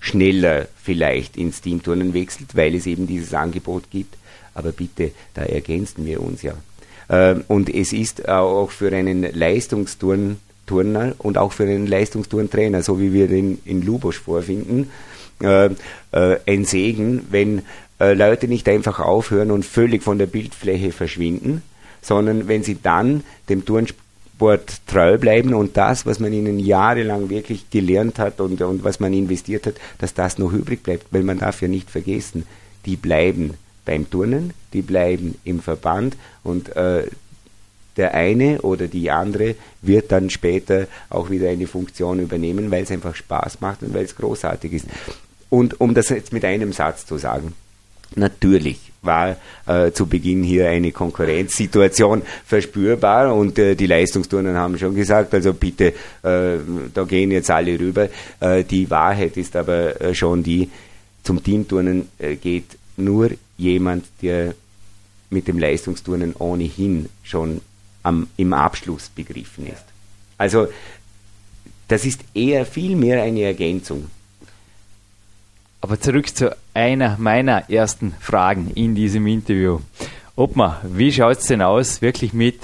schneller 0.00 0.66
vielleicht 0.82 1.36
ins 1.36 1.60
Teamturnen 1.60 2.12
wechselt, 2.12 2.56
weil 2.56 2.74
es 2.74 2.88
eben 2.88 3.06
dieses 3.06 3.34
Angebot 3.34 3.84
gibt. 3.92 4.16
Aber 4.52 4.72
bitte, 4.72 5.12
da 5.34 5.42
ergänzen 5.42 6.04
wir 6.06 6.20
uns 6.20 6.42
ja. 6.42 6.54
Ähm, 7.08 7.44
und 7.46 7.72
es 7.72 7.92
ist 7.92 8.28
auch 8.28 8.72
für 8.72 8.92
einen 8.92 9.32
Leistungsturner 9.32 11.14
und 11.18 11.38
auch 11.38 11.52
für 11.52 11.62
einen 11.62 11.86
Leistungsturntrainer, 11.86 12.82
so 12.82 12.98
wie 12.98 13.12
wir 13.12 13.28
den 13.28 13.60
in 13.64 13.82
Lubosch 13.82 14.18
vorfinden, 14.18 14.90
äh, 15.40 15.66
äh, 16.10 16.40
ein 16.48 16.64
Segen, 16.64 17.28
wenn 17.30 17.62
äh, 18.00 18.14
Leute 18.14 18.48
nicht 18.48 18.68
einfach 18.68 18.98
aufhören 18.98 19.52
und 19.52 19.64
völlig 19.64 20.02
von 20.02 20.18
der 20.18 20.26
Bildfläche 20.26 20.90
verschwinden, 20.90 21.62
sondern 22.02 22.48
wenn 22.48 22.64
sie 22.64 22.76
dann 22.82 23.22
dem 23.48 23.64
Turnsport 23.64 24.07
treu 24.86 25.18
bleiben 25.18 25.54
und 25.54 25.76
das, 25.76 26.06
was 26.06 26.20
man 26.20 26.32
ihnen 26.32 26.58
jahrelang 26.58 27.28
wirklich 27.28 27.70
gelernt 27.70 28.18
hat 28.18 28.40
und, 28.40 28.60
und 28.62 28.84
was 28.84 29.00
man 29.00 29.12
investiert 29.12 29.66
hat, 29.66 29.74
dass 29.98 30.14
das 30.14 30.38
noch 30.38 30.52
übrig 30.52 30.82
bleibt, 30.82 31.06
weil 31.10 31.22
man 31.22 31.38
darf 31.38 31.60
ja 31.60 31.68
nicht 31.68 31.90
vergessen, 31.90 32.46
die 32.86 32.96
bleiben 32.96 33.54
beim 33.84 34.08
Turnen, 34.08 34.52
die 34.72 34.82
bleiben 34.82 35.36
im 35.44 35.60
Verband 35.60 36.16
und 36.44 36.74
äh, 36.76 37.06
der 37.96 38.14
eine 38.14 38.62
oder 38.62 38.86
die 38.86 39.10
andere 39.10 39.56
wird 39.82 40.12
dann 40.12 40.30
später 40.30 40.86
auch 41.10 41.30
wieder 41.30 41.48
eine 41.48 41.66
Funktion 41.66 42.20
übernehmen, 42.20 42.70
weil 42.70 42.84
es 42.84 42.90
einfach 42.92 43.16
Spaß 43.16 43.60
macht 43.60 43.82
und 43.82 43.92
weil 43.92 44.04
es 44.04 44.14
großartig 44.14 44.72
ist. 44.72 44.86
Und 45.50 45.80
um 45.80 45.94
das 45.94 46.10
jetzt 46.10 46.32
mit 46.32 46.44
einem 46.44 46.72
Satz 46.72 47.06
zu 47.06 47.18
sagen, 47.18 47.54
natürlich 48.18 48.88
war 49.02 49.36
äh, 49.66 49.92
zu 49.92 50.06
Beginn 50.06 50.42
hier 50.42 50.68
eine 50.68 50.92
Konkurrenzsituation 50.92 52.22
verspürbar 52.44 53.34
und 53.34 53.58
äh, 53.58 53.74
die 53.74 53.86
Leistungsturnen 53.86 54.56
haben 54.56 54.78
schon 54.78 54.94
gesagt, 54.94 55.34
also 55.34 55.54
bitte, 55.54 55.94
äh, 56.22 56.58
da 56.92 57.04
gehen 57.04 57.30
jetzt 57.30 57.50
alle 57.50 57.78
rüber. 57.78 58.08
Äh, 58.40 58.64
die 58.64 58.90
Wahrheit 58.90 59.36
ist 59.36 59.56
aber 59.56 60.00
äh, 60.00 60.14
schon 60.14 60.42
die, 60.42 60.68
zum 61.22 61.42
Teamturnen 61.42 62.08
äh, 62.18 62.36
geht 62.36 62.76
nur 62.96 63.30
jemand, 63.56 64.04
der 64.22 64.54
mit 65.30 65.46
dem 65.46 65.58
Leistungsturnen 65.58 66.34
ohnehin 66.38 67.08
schon 67.22 67.60
am, 68.02 68.28
im 68.36 68.52
Abschluss 68.52 69.08
begriffen 69.08 69.66
ist. 69.66 69.84
Also 70.36 70.68
das 71.86 72.04
ist 72.04 72.20
eher 72.34 72.66
viel 72.66 72.96
mehr 72.96 73.22
eine 73.22 73.42
Ergänzung. 73.42 74.10
Aber 75.80 76.00
zurück 76.00 76.34
zu 76.34 76.56
einer 76.74 77.16
meiner 77.18 77.70
ersten 77.70 78.14
Fragen 78.20 78.72
in 78.74 78.94
diesem 78.94 79.26
Interview. 79.26 79.80
Obma, 80.34 80.80
wie 80.84 81.12
schaut 81.12 81.38
es 81.38 81.46
denn 81.46 81.62
aus, 81.62 82.02
wirklich 82.02 82.32
mit 82.32 82.58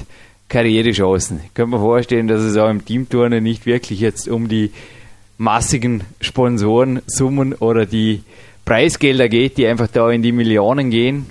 Karrierechancen? 0.48 1.40
Ich 1.44 1.54
könnte 1.54 1.76
mir 1.76 1.80
vorstellen, 1.80 2.26
dass 2.26 2.42
es 2.42 2.56
auch 2.56 2.68
im 2.68 2.84
Teamturnen 2.84 3.42
nicht 3.42 3.66
wirklich 3.66 4.00
jetzt 4.00 4.28
um 4.28 4.48
die 4.48 4.72
massigen 5.38 6.02
Sponsorensummen 6.20 7.54
oder 7.54 7.86
die 7.86 8.22
Preisgelder 8.64 9.28
geht, 9.28 9.58
die 9.58 9.66
einfach 9.66 9.88
da 9.88 10.10
in 10.10 10.22
die 10.22 10.32
Millionen 10.32 10.90
gehen. 10.90 11.26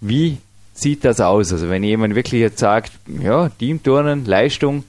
Wie 0.00 0.38
sieht 0.72 1.04
das 1.04 1.20
aus? 1.20 1.52
Also 1.52 1.68
wenn 1.68 1.82
jemand 1.82 2.14
wirklich 2.14 2.40
jetzt 2.40 2.58
sagt, 2.58 2.92
ja, 3.22 3.48
Teamturnen, 3.48 4.24
Leistung, 4.24 4.84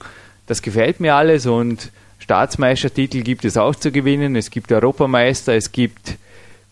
das 0.46 0.62
gefällt 0.62 1.00
mir 1.00 1.14
alles 1.14 1.46
und 1.46 1.90
Staatsmeistertitel 2.18 3.22
gibt 3.22 3.44
es 3.44 3.56
auch 3.56 3.74
zu 3.74 3.90
gewinnen, 3.90 4.36
es 4.36 4.50
gibt 4.50 4.70
Europameister, 4.70 5.54
es 5.54 5.72
gibt, 5.72 6.16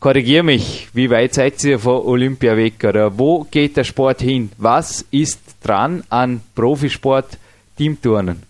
korrigier 0.06 0.44
mich, 0.44 0.86
wie 0.92 1.10
weit 1.10 1.34
seid 1.34 1.64
ihr 1.64 1.80
vor 1.80 2.06
Olympia 2.06 2.56
weg 2.56 2.84
oder 2.84 3.18
wo 3.18 3.42
geht 3.50 3.76
der 3.76 3.82
Sport 3.82 4.22
hin? 4.22 4.52
Was 4.56 5.04
ist 5.10 5.40
dran 5.64 6.04
an 6.08 6.42
Profisport, 6.54 7.36
Teamturnen? 7.76 8.44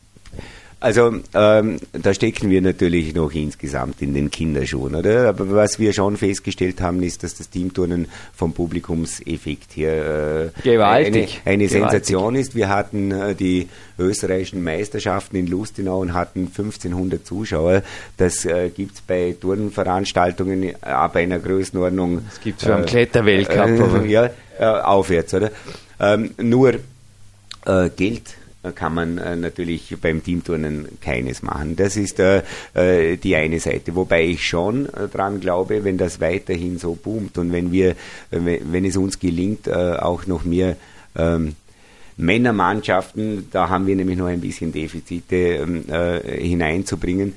Also 0.79 1.21
ähm, 1.33 1.81
da 1.93 2.13
stecken 2.13 2.51
wir 2.51 2.61
natürlich 2.61 3.15
noch 3.15 3.33
insgesamt 3.33 4.03
in 4.03 4.13
den 4.13 4.31
Kinderschuhen, 4.31 4.95
oder? 4.95 5.31
Aber 5.31 5.51
was 5.51 5.79
wir 5.79 5.95
schon 5.95 6.19
festgestellt 6.19 6.83
haben, 6.83 7.03
ist, 7.03 7.23
dass 7.23 7.35
das 7.35 7.49
Teamturnen 7.49 8.09
vom 8.35 8.53
Publikumseffekt 8.53 9.75
her 9.75 10.53
äh, 10.55 10.61
Gewaltig. 10.63 11.41
eine, 11.45 11.55
eine 11.55 11.67
Gewaltig. 11.67 11.71
Sensation 11.71 12.35
ist. 12.35 12.55
Wir 12.55 12.69
hatten 12.69 13.11
äh, 13.11 13.35
die 13.35 13.69
österreichischen 13.99 14.63
Meisterschaften 14.63 15.37
in 15.37 15.47
Lustenau 15.47 16.01
und 16.01 16.13
hatten 16.13 16.41
1500 16.41 17.27
Zuschauer. 17.27 17.83
Das 18.19 18.45
äh, 18.45 18.69
gibt 18.69 18.97
es 18.97 19.01
bei 19.01 19.35
Turnveranstaltungen 19.41 20.63
äh, 20.63 20.75
bei 20.83 21.23
einer 21.23 21.39
Größenordnung. 21.39 22.23
Das 22.29 22.41
gibt 22.43 22.61
es 22.61 22.69
beim 22.69 22.83
äh, 22.83 22.87
Kletterweltcup. 22.87 24.05
Äh, 24.05 24.07
ja, 24.09 24.31
äh, 24.59 24.65
aufwärts, 24.65 25.33
oder? 25.33 25.51
Ähm, 25.99 26.33
nur 26.37 26.75
äh, 27.65 27.89
Geld 27.97 28.35
kann 28.73 28.95
man 28.95 29.19
äh, 29.19 29.37
natürlich 29.37 29.97
beim 30.01 30.23
Teamturnen 30.23 30.89
keines 31.01 31.43
machen. 31.43 31.77
Das 31.77 31.97
ist 31.97 32.19
äh, 32.21 32.43
äh, 32.75 33.17
die 33.17 33.37
eine 33.37 33.61
Seite. 33.61 33.95
Wobei 33.95 34.25
ich 34.25 34.47
schon 34.47 34.87
äh, 34.87 35.09
dran 35.09 35.41
glaube, 35.41 35.85
wenn 35.85 35.99
das 35.99 36.21
weiterhin 36.21 36.79
so 36.79 36.95
boomt 36.95 37.39
und 37.39 37.53
wenn 37.53 37.73
wir, 37.73 37.91
äh, 38.31 38.61
wenn 38.63 38.85
es 38.85 38.97
uns 38.97 39.19
gelingt, 39.19 39.67
äh, 39.67 39.73
auch 39.73 40.27
noch 40.27 40.45
mehr 40.45 40.77
ähm, 41.17 41.57
Männermannschaften, 42.19 43.49
da 43.51 43.69
haben 43.69 43.87
wir 43.87 43.95
nämlich 43.95 44.17
noch 44.17 44.27
ein 44.27 44.41
bisschen 44.41 44.73
Defizite 44.73 45.37
ähm, 45.37 45.85
hineinzubringen, 46.25 47.35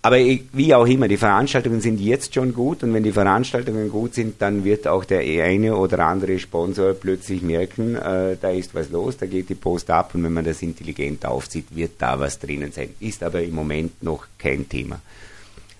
aber 0.00 0.18
wie 0.18 0.74
auch 0.74 0.86
immer, 0.86 1.08
die 1.08 1.16
Veranstaltungen 1.16 1.80
sind 1.80 2.00
jetzt 2.00 2.34
schon 2.34 2.54
gut 2.54 2.84
und 2.84 2.94
wenn 2.94 3.02
die 3.02 3.12
Veranstaltungen 3.12 3.90
gut 3.90 4.14
sind, 4.14 4.40
dann 4.40 4.64
wird 4.64 4.86
auch 4.86 5.04
der 5.04 5.20
eine 5.20 5.74
oder 5.74 5.98
andere 6.00 6.38
Sponsor 6.38 6.94
plötzlich 6.94 7.42
merken, 7.42 7.96
äh, 7.96 8.36
da 8.40 8.50
ist 8.50 8.74
was 8.74 8.90
los, 8.90 9.16
da 9.16 9.26
geht 9.26 9.48
die 9.48 9.56
Post 9.56 9.90
ab 9.90 10.14
und 10.14 10.22
wenn 10.22 10.32
man 10.32 10.44
das 10.44 10.62
intelligent 10.62 11.26
aufzieht, 11.26 11.66
wird 11.70 11.92
da 11.98 12.20
was 12.20 12.38
drinnen 12.38 12.70
sein. 12.70 12.90
Ist 13.00 13.24
aber 13.24 13.42
im 13.42 13.54
Moment 13.54 14.02
noch 14.02 14.26
kein 14.38 14.68
Thema. 14.68 15.00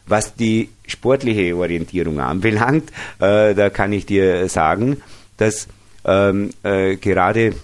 Was 0.06 0.34
die 0.34 0.70
sportliche 0.86 1.54
Orientierung 1.54 2.18
anbelangt, 2.18 2.90
äh, 3.20 3.54
da 3.54 3.70
kann 3.70 3.92
ich 3.92 4.04
dir 4.04 4.48
sagen, 4.48 5.00
dass 5.36 5.68
ähm, 6.04 6.50
äh, 6.64 6.96
gerade 6.96 7.54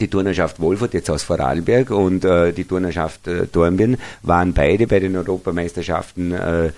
die 0.00 0.08
Turnerschaft 0.08 0.60
Wolfurt, 0.60 0.94
jetzt 0.94 1.10
aus 1.10 1.22
Vorarlberg, 1.22 1.90
und 1.90 2.24
äh, 2.24 2.52
die 2.52 2.64
Turnerschaft 2.64 3.26
äh, 3.26 3.46
Dornbirn 3.46 3.96
waren 4.22 4.52
beide 4.52 4.86
bei 4.86 5.00
den 5.00 5.16
Europameisterschaften 5.16 6.32
äh, 6.32 6.70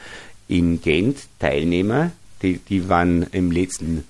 in 0.49 0.81
Gent 0.81 1.19
Teilnehmer. 1.39 2.11
Die, 2.43 2.59
die 2.59 2.89
waren 2.89 3.27
im 3.33 3.51
letzten 3.51 4.05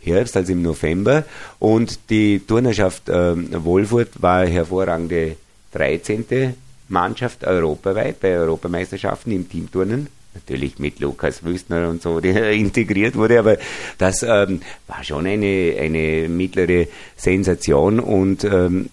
Herbst, 0.00 0.36
also 0.36 0.52
im 0.52 0.62
November. 0.62 1.24
Und 1.58 2.10
die 2.10 2.40
Turnerschaft 2.40 3.08
äh, 3.08 3.64
Wolfurt 3.64 4.22
war 4.22 4.46
hervorragende 4.46 5.36
13. 5.72 6.54
Mannschaft 6.88 7.44
europaweit 7.44 8.20
bei 8.20 8.36
Europameisterschaften 8.36 9.32
im 9.32 9.48
Teamturnen 9.48 10.08
natürlich 10.34 10.78
mit 10.78 11.00
Lukas 11.00 11.44
Wüstner 11.44 11.88
und 11.88 12.02
so, 12.02 12.20
der 12.20 12.52
integriert 12.52 13.16
wurde, 13.16 13.38
aber 13.38 13.56
das 13.98 14.22
ähm, 14.22 14.60
war 14.86 15.02
schon 15.04 15.26
eine, 15.26 15.76
eine 15.80 16.28
mittlere 16.28 16.88
Sensation 17.16 18.00
und, 18.00 18.44
ähm, 18.44 18.90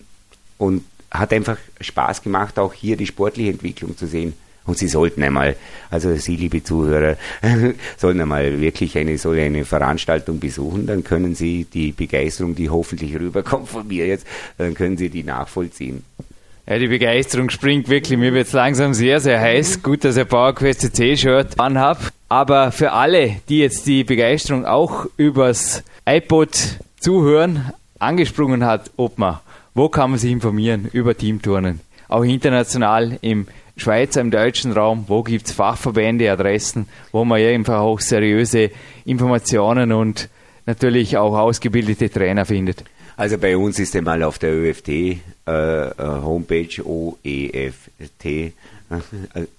und 0.58 0.84
hat 1.10 1.34
einfach 1.34 1.58
Spaß 1.80 2.22
gemacht, 2.22 2.58
auch 2.58 2.74
hier 2.74 2.96
die 2.96 3.08
sportliche 3.08 3.52
Entwicklung 3.52 3.98
zu 3.98 4.08
sehen. 4.08 4.34
Und 4.64 4.78
Sie 4.78 4.88
sollten 4.88 5.24
einmal, 5.24 5.56
also 5.90 6.16
Sie, 6.16 6.36
liebe 6.36 6.64
Zuhörer, 6.64 7.18
sollten 7.98 8.22
einmal 8.22 8.62
wirklich 8.62 8.98
eine 8.98 9.18
so 9.18 9.32
eine 9.32 9.66
Veranstaltung 9.66 10.40
besuchen, 10.40 10.86
dann 10.86 11.04
können 11.04 11.34
Sie 11.34 11.66
die 11.66 11.92
Begeisterung, 11.92 12.56
die 12.56 12.70
hoffentlich 12.70 13.16
rüberkommt 13.16 13.70
von 13.70 13.88
mir 13.88 14.06
jetzt, 14.06 14.26
dann 14.58 14.76
können 14.76 14.98
Sie 14.98 15.10
die 15.10 15.24
nachvollziehen. 15.24 16.04
Ja, 16.68 16.78
die 16.78 16.88
Begeisterung 16.88 17.50
springt 17.50 17.90
wirklich. 17.90 18.18
Mir 18.18 18.34
wird 18.34 18.48
es 18.48 18.54
langsam 18.54 18.94
sehr, 18.94 19.20
sehr 19.20 19.40
heiß. 19.40 19.82
Gut, 19.82 20.04
dass 20.04 20.16
ich 20.16 20.22
ein 20.22 20.28
PowerQuest 20.28 20.96
CC-Shirt 20.96 21.60
anhab. 21.60 22.12
Aber 22.30 22.72
für 22.72 22.92
alle, 22.92 23.38
die 23.50 23.60
jetzt 23.60 23.88
die 23.88 24.04
Begeisterung 24.04 24.66
auch 24.66 25.08
übers 25.18 25.84
iPod 26.06 26.52
zuhören, 27.00 27.72
angesprungen 28.00 28.64
hat, 28.66 28.92
Obma, 28.96 29.42
wo 29.74 29.90
kann 29.90 30.12
man 30.12 30.20
sich 30.20 30.32
informieren 30.32 30.88
über 30.94 31.18
Teamturnen? 31.18 31.82
Auch 32.08 32.24
international 32.24 33.18
im 33.22 33.48
Schweizer, 33.76 34.22
im 34.22 34.32
deutschen 34.32 34.72
Raum, 34.72 35.06
wo 35.08 35.24
gibt 35.24 35.48
es 35.48 35.54
Fachverbände, 35.54 36.32
Adressen, 36.32 36.88
wo 37.12 37.26
man 37.26 37.42
einfach 37.42 37.80
auch 37.80 38.00
seriöse 38.00 38.70
Informationen 39.06 39.92
und 39.92 40.30
natürlich 40.66 41.18
auch 41.18 41.38
ausgebildete 41.38 42.10
Trainer 42.10 42.46
findet? 42.46 42.84
Also 43.22 43.38
bei 43.38 43.56
uns 43.56 43.78
ist 43.78 43.96
einmal 43.96 44.24
auf 44.24 44.40
der 44.40 44.52
ÖFT 44.52 44.88
äh, 44.90 45.12
äh, 45.46 45.92
Homepage 46.00 46.84
OEFT 46.84 48.54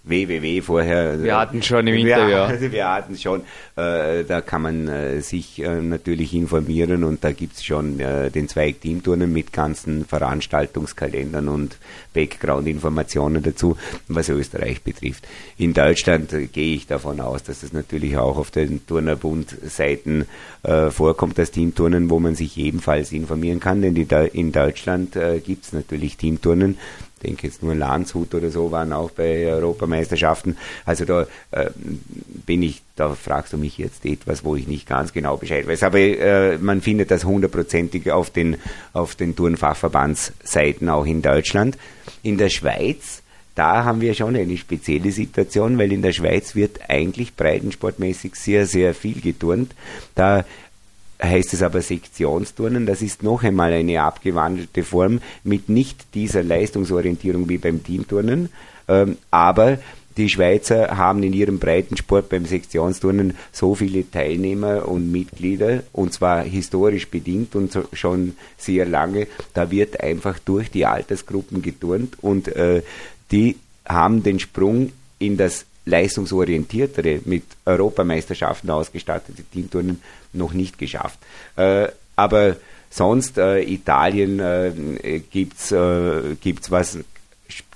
www 0.03 0.61
vorher. 0.63 1.23
Wir 1.23 1.39
hatten 1.39 1.63
schon 1.63 1.87
im 1.87 1.95
Interview. 2.07 2.61
Wir, 2.61 2.73
wir 2.73 2.89
hatten 2.89 3.17
schon. 3.17 3.43
Äh, 3.75 4.25
da 4.25 4.43
kann 4.43 4.63
man 4.63 4.89
äh, 4.89 5.23
sich 5.23 5.63
äh, 5.63 5.81
natürlich 5.81 6.35
informieren 6.35 7.05
und 7.05 7.25
da 7.25 7.33
gibt 7.33 7.57
es 7.57 7.65
schon 7.65 7.99
den 7.99 8.49
Zweig 8.49 8.81
Teamturnen 8.81 9.33
mit 9.33 9.53
ganzen 9.53 10.05
Veranstaltungskalendern 10.05 11.49
und 11.49 11.79
Background-Informationen 12.13 13.43
dazu, 13.43 13.77
was 14.09 14.29
Österreich 14.29 14.83
betrifft. 14.83 15.27
In 15.57 15.73
Deutschland 15.73 16.35
gehe 16.53 16.75
ich 16.75 16.87
davon 16.87 17.21
aus, 17.21 17.43
dass 17.43 17.63
es 17.63 17.73
natürlich 17.73 18.17
auch 18.17 18.37
auf 18.37 18.51
den 18.51 18.87
Turnerbund-Seiten 18.87 20.27
vorkommt, 20.91 21.39
das 21.39 21.51
Teamturnen, 21.51 22.11
wo 22.11 22.21
man 22.21 22.35
sich 22.35 22.57
ebenfalls 22.59 23.13
informieren 23.13 23.61
kann, 23.61 23.83
denn 23.83 23.97
in 23.97 24.53
Deutschland 24.53 25.17
gibt 25.45 25.65
es 25.65 25.73
natürlich 25.73 26.17
Teamturnen 26.17 26.77
denke 27.23 27.47
jetzt 27.47 27.63
nur 27.63 27.75
Landshut 27.75 28.35
oder 28.35 28.51
so 28.51 28.71
waren 28.71 28.93
auch 28.93 29.11
bei 29.11 29.47
Europameisterschaften. 29.47 30.57
Also 30.85 31.05
da 31.05 31.27
äh, 31.51 31.71
bin 32.47 32.63
ich, 32.63 32.83
da 32.97 33.15
fragst 33.15 33.53
du 33.53 33.59
mich 33.59 33.79
jetzt 33.79 34.05
etwas, 34.05 34.45
wo 34.45 34.55
ich 34.55 34.67
nicht 34.67 34.87
ganz 34.87 35.13
genau 35.13 35.37
Bescheid 35.37 35.67
weiß. 35.67 35.83
Aber 35.83 35.99
äh, 35.99 36.59
man 36.59 36.83
findet 36.83 37.11
das 37.11 37.25
hundertprozentig 37.25 38.11
auf 38.11 38.31
den, 38.31 38.57
auf 38.93 39.15
den 39.15 39.35
Turnfachverbandsseiten 39.35 40.89
auch 40.89 41.07
in 41.07 41.23
Deutschland. 41.23 41.79
In 42.23 42.37
der 42.37 42.51
Schweiz 42.51 43.23
da 43.55 43.85
haben 43.85 44.01
wir 44.01 44.15
schon 44.15 44.35
eine 44.35 44.57
spezielle 44.57 45.13
Situation, 45.13 45.77
weil 45.77 45.93
in 45.93 46.01
der 46.01 46.13
Schweiz 46.13 46.55
wird 46.55 46.89
eigentlich 46.89 47.37
breitensportmäßig 47.37 48.35
sehr, 48.35 48.67
sehr 48.67 48.95
viel 48.95 49.21
geturnt. 49.21 49.75
Da 50.15 50.45
heißt 51.23 51.53
es 51.53 51.63
aber 51.63 51.83
Sektionsturnen. 51.83 52.87
Das 52.87 53.03
ist 53.03 53.23
noch 53.23 53.43
einmal 53.43 53.73
eine 53.73 54.03
abgewandelte 54.03 54.83
Form 54.85 55.21
mit 55.45 55.69
nicht 55.69 56.15
dieser 56.15 56.43
Leistungsorientierung 56.43 57.49
wie 57.49 57.59
beim 57.59 57.85
Teamturnen, 57.85 58.49
ähm, 58.89 59.19
aber 59.31 59.79
die 60.17 60.29
Schweizer 60.29 60.97
haben 60.97 61.23
in 61.23 61.33
ihrem 61.33 61.59
Breitensport 61.59 62.29
beim 62.29 62.45
Sektionsturnen 62.45 63.37
so 63.51 63.75
viele 63.75 64.11
Teilnehmer 64.11 64.89
und 64.89 65.11
Mitglieder 65.11 65.83
und 65.93 66.13
zwar 66.13 66.43
historisch 66.43 67.09
bedingt 67.09 67.55
und 67.55 67.73
so, 67.73 67.85
schon 67.93 68.37
sehr 68.59 68.87
lange. 68.87 69.27
Da 69.55 69.71
wird 69.71 70.01
einfach 70.01 70.39
durch 70.39 70.71
die 70.71 70.87
Altersgruppen 70.87 71.63
geturnt 71.63 72.17
und 72.23 72.49
äh, 72.49 72.83
die 73.31 73.57
haben 73.87 74.23
den 74.23 74.39
Sprung 74.39 74.93
in 75.19 75.37
das 75.37 75.65
leistungsorientiertere, 75.85 77.21
mit 77.25 77.45
Europameisterschaften 77.65 78.71
ausgestattete 78.71 79.43
Teamturnen 79.43 80.01
noch 80.33 80.53
nicht 80.53 80.79
geschafft. 80.79 81.19
Äh, 81.57 81.89
aber 82.15 82.57
sonst, 82.91 83.39
äh, 83.39 83.63
Italien 83.63 84.39
äh, 84.39 85.21
gibt's 85.31 85.73
äh, 85.73 86.37
gibt's 86.41 86.71
was 86.71 86.99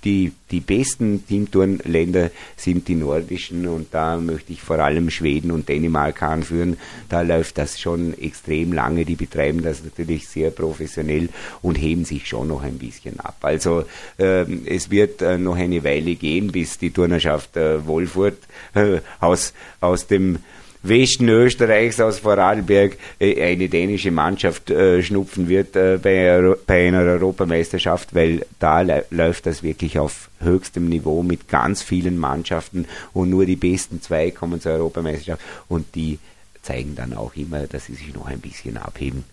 die, 0.04 0.32
die 0.50 0.60
besten 0.60 1.26
Teamturnländer 1.26 2.30
sind 2.56 2.88
die 2.88 2.94
nordischen 2.94 3.66
und 3.66 3.92
da 3.92 4.16
möchte 4.18 4.52
ich 4.52 4.62
vor 4.62 4.78
allem 4.78 5.10
Schweden 5.10 5.50
und 5.50 5.68
Dänemark 5.68 6.22
anführen. 6.22 6.76
Da 7.08 7.22
läuft 7.22 7.58
das 7.58 7.80
schon 7.80 8.16
extrem 8.18 8.72
lange. 8.72 9.04
Die 9.04 9.16
betreiben 9.16 9.62
das 9.62 9.82
natürlich 9.82 10.28
sehr 10.28 10.50
professionell 10.50 11.28
und 11.62 11.76
heben 11.76 12.04
sich 12.04 12.28
schon 12.28 12.48
noch 12.48 12.62
ein 12.62 12.78
bisschen 12.78 13.18
ab. 13.20 13.38
Also 13.42 13.84
ähm, 14.18 14.62
es 14.66 14.90
wird 14.90 15.22
äh, 15.22 15.38
noch 15.38 15.56
eine 15.56 15.82
Weile 15.82 16.14
gehen, 16.14 16.52
bis 16.52 16.78
die 16.78 16.90
Turnerschaft 16.90 17.56
äh, 17.56 17.84
Wolfurt 17.86 18.38
äh, 18.74 19.00
aus, 19.20 19.54
aus 19.80 20.06
dem 20.06 20.38
Westen 20.82 21.28
Österreichs 21.28 22.00
aus 22.00 22.20
Vorarlberg 22.20 22.96
äh, 23.18 23.42
eine 23.42 23.68
dänische 23.68 24.10
Mannschaft 24.10 24.70
äh, 24.70 25.02
schnupfen 25.02 25.48
wird 25.48 25.76
äh, 25.76 25.98
bei, 26.02 26.86
einer 26.86 27.00
Europameisterschaft, 27.00 28.14
weil 28.14 28.46
da 28.58 28.82
läuft 29.10 29.46
das 29.46 29.62
wirklich 29.62 29.98
auf 29.98 30.30
höchstem 30.40 30.88
Niveau 30.88 31.22
mit 31.22 31.48
ganz 31.48 31.82
vielen 31.82 32.18
Mannschaften 32.18 32.86
und 33.12 33.30
nur 33.30 33.46
die 33.46 33.56
besten 33.56 34.02
zwei 34.02 34.30
kommen 34.30 34.60
zur 34.60 34.72
Europameisterschaft 34.72 35.42
und 35.68 35.94
die 35.94 36.18
zeigen 36.62 36.94
dann 36.96 37.14
auch 37.14 37.34
immer, 37.36 37.66
dass 37.66 37.86
sie 37.86 37.94
sich 37.94 38.14
noch 38.14 38.26
ein 38.26 38.40
bisschen 38.40 38.76
abheben. 38.76 39.24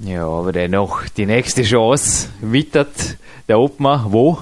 Ja, 0.00 0.26
aber 0.26 0.52
dennoch 0.52 1.08
die 1.08 1.26
nächste 1.26 1.62
Chance 1.62 2.28
wittert 2.40 3.16
der 3.48 3.58
Obma 3.58 4.06
wo? 4.08 4.38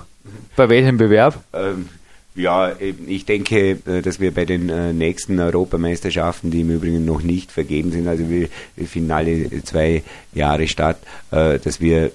Bei 0.56 0.68
welchem 0.68 0.96
Bewerb? 0.96 1.42
Ähm, 1.52 1.88
Ja, 2.34 2.72
ich 3.06 3.26
denke, 3.26 3.78
äh, 3.84 4.00
dass 4.00 4.18
wir 4.18 4.32
bei 4.32 4.46
den 4.46 4.70
äh, 4.70 4.92
nächsten 4.94 5.38
Europameisterschaften, 5.38 6.50
die 6.50 6.62
im 6.62 6.70
Übrigen 6.70 7.04
noch 7.04 7.22
nicht 7.22 7.52
vergeben 7.52 7.92
sind, 7.92 8.08
also 8.08 8.28
wir, 8.30 8.48
finden 8.86 9.10
alle 9.10 9.62
zwei 9.64 10.02
Jahre 10.32 10.66
statt, 10.66 10.98
äh, 11.30 11.58
dass 11.58 11.80
wir 11.80 12.10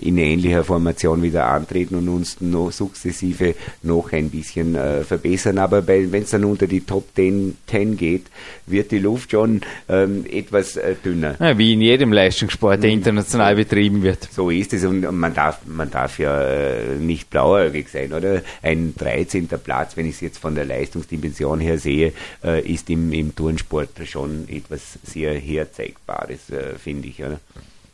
in 0.00 0.18
ähnlicher 0.18 0.64
Formation 0.64 1.22
wieder 1.22 1.46
antreten 1.46 1.94
und 1.94 2.08
uns 2.08 2.40
noch 2.40 2.72
sukzessive 2.72 3.54
noch 3.82 4.12
ein 4.12 4.30
bisschen 4.30 4.74
äh, 4.74 5.04
verbessern. 5.04 5.58
Aber 5.58 5.86
wenn 5.86 6.14
es 6.14 6.30
dann 6.30 6.44
unter 6.44 6.66
die 6.66 6.80
Top 6.80 7.08
10, 7.14 7.56
10, 7.66 7.96
geht, 7.96 8.26
wird 8.66 8.90
die 8.90 8.98
Luft 8.98 9.32
schon 9.32 9.60
ähm, 9.88 10.24
etwas 10.30 10.76
äh, 10.76 10.94
dünner. 11.04 11.36
Ja, 11.38 11.56
wie 11.58 11.74
in 11.74 11.80
jedem 11.80 12.12
Leistungssport, 12.12 12.82
der 12.82 12.90
mhm. 12.90 12.98
international 12.98 13.56
betrieben 13.56 14.02
wird. 14.02 14.28
So 14.32 14.50
ist 14.50 14.72
es 14.72 14.84
und 14.84 15.02
man 15.12 15.34
darf, 15.34 15.60
man 15.66 15.90
darf 15.90 16.18
ja 16.18 16.40
äh, 16.42 16.96
nicht 16.96 17.30
blauäugig 17.30 17.88
sein, 17.88 18.12
oder? 18.12 18.42
Ein 18.62 18.94
13. 18.96 19.29
Platz, 19.58 19.96
wenn 19.96 20.06
ich 20.06 20.16
es 20.16 20.20
jetzt 20.20 20.38
von 20.38 20.54
der 20.54 20.64
Leistungsdimension 20.64 21.60
her 21.60 21.78
sehe, 21.78 22.12
äh, 22.44 22.60
ist 22.60 22.90
im, 22.90 23.12
im 23.12 23.34
Turnsport 23.34 23.90
schon 24.04 24.48
etwas 24.48 24.98
sehr 25.04 25.34
Herzeigbares, 25.34 26.50
äh, 26.50 26.74
finde 26.78 27.08
ich. 27.08 27.22
Oder? 27.22 27.40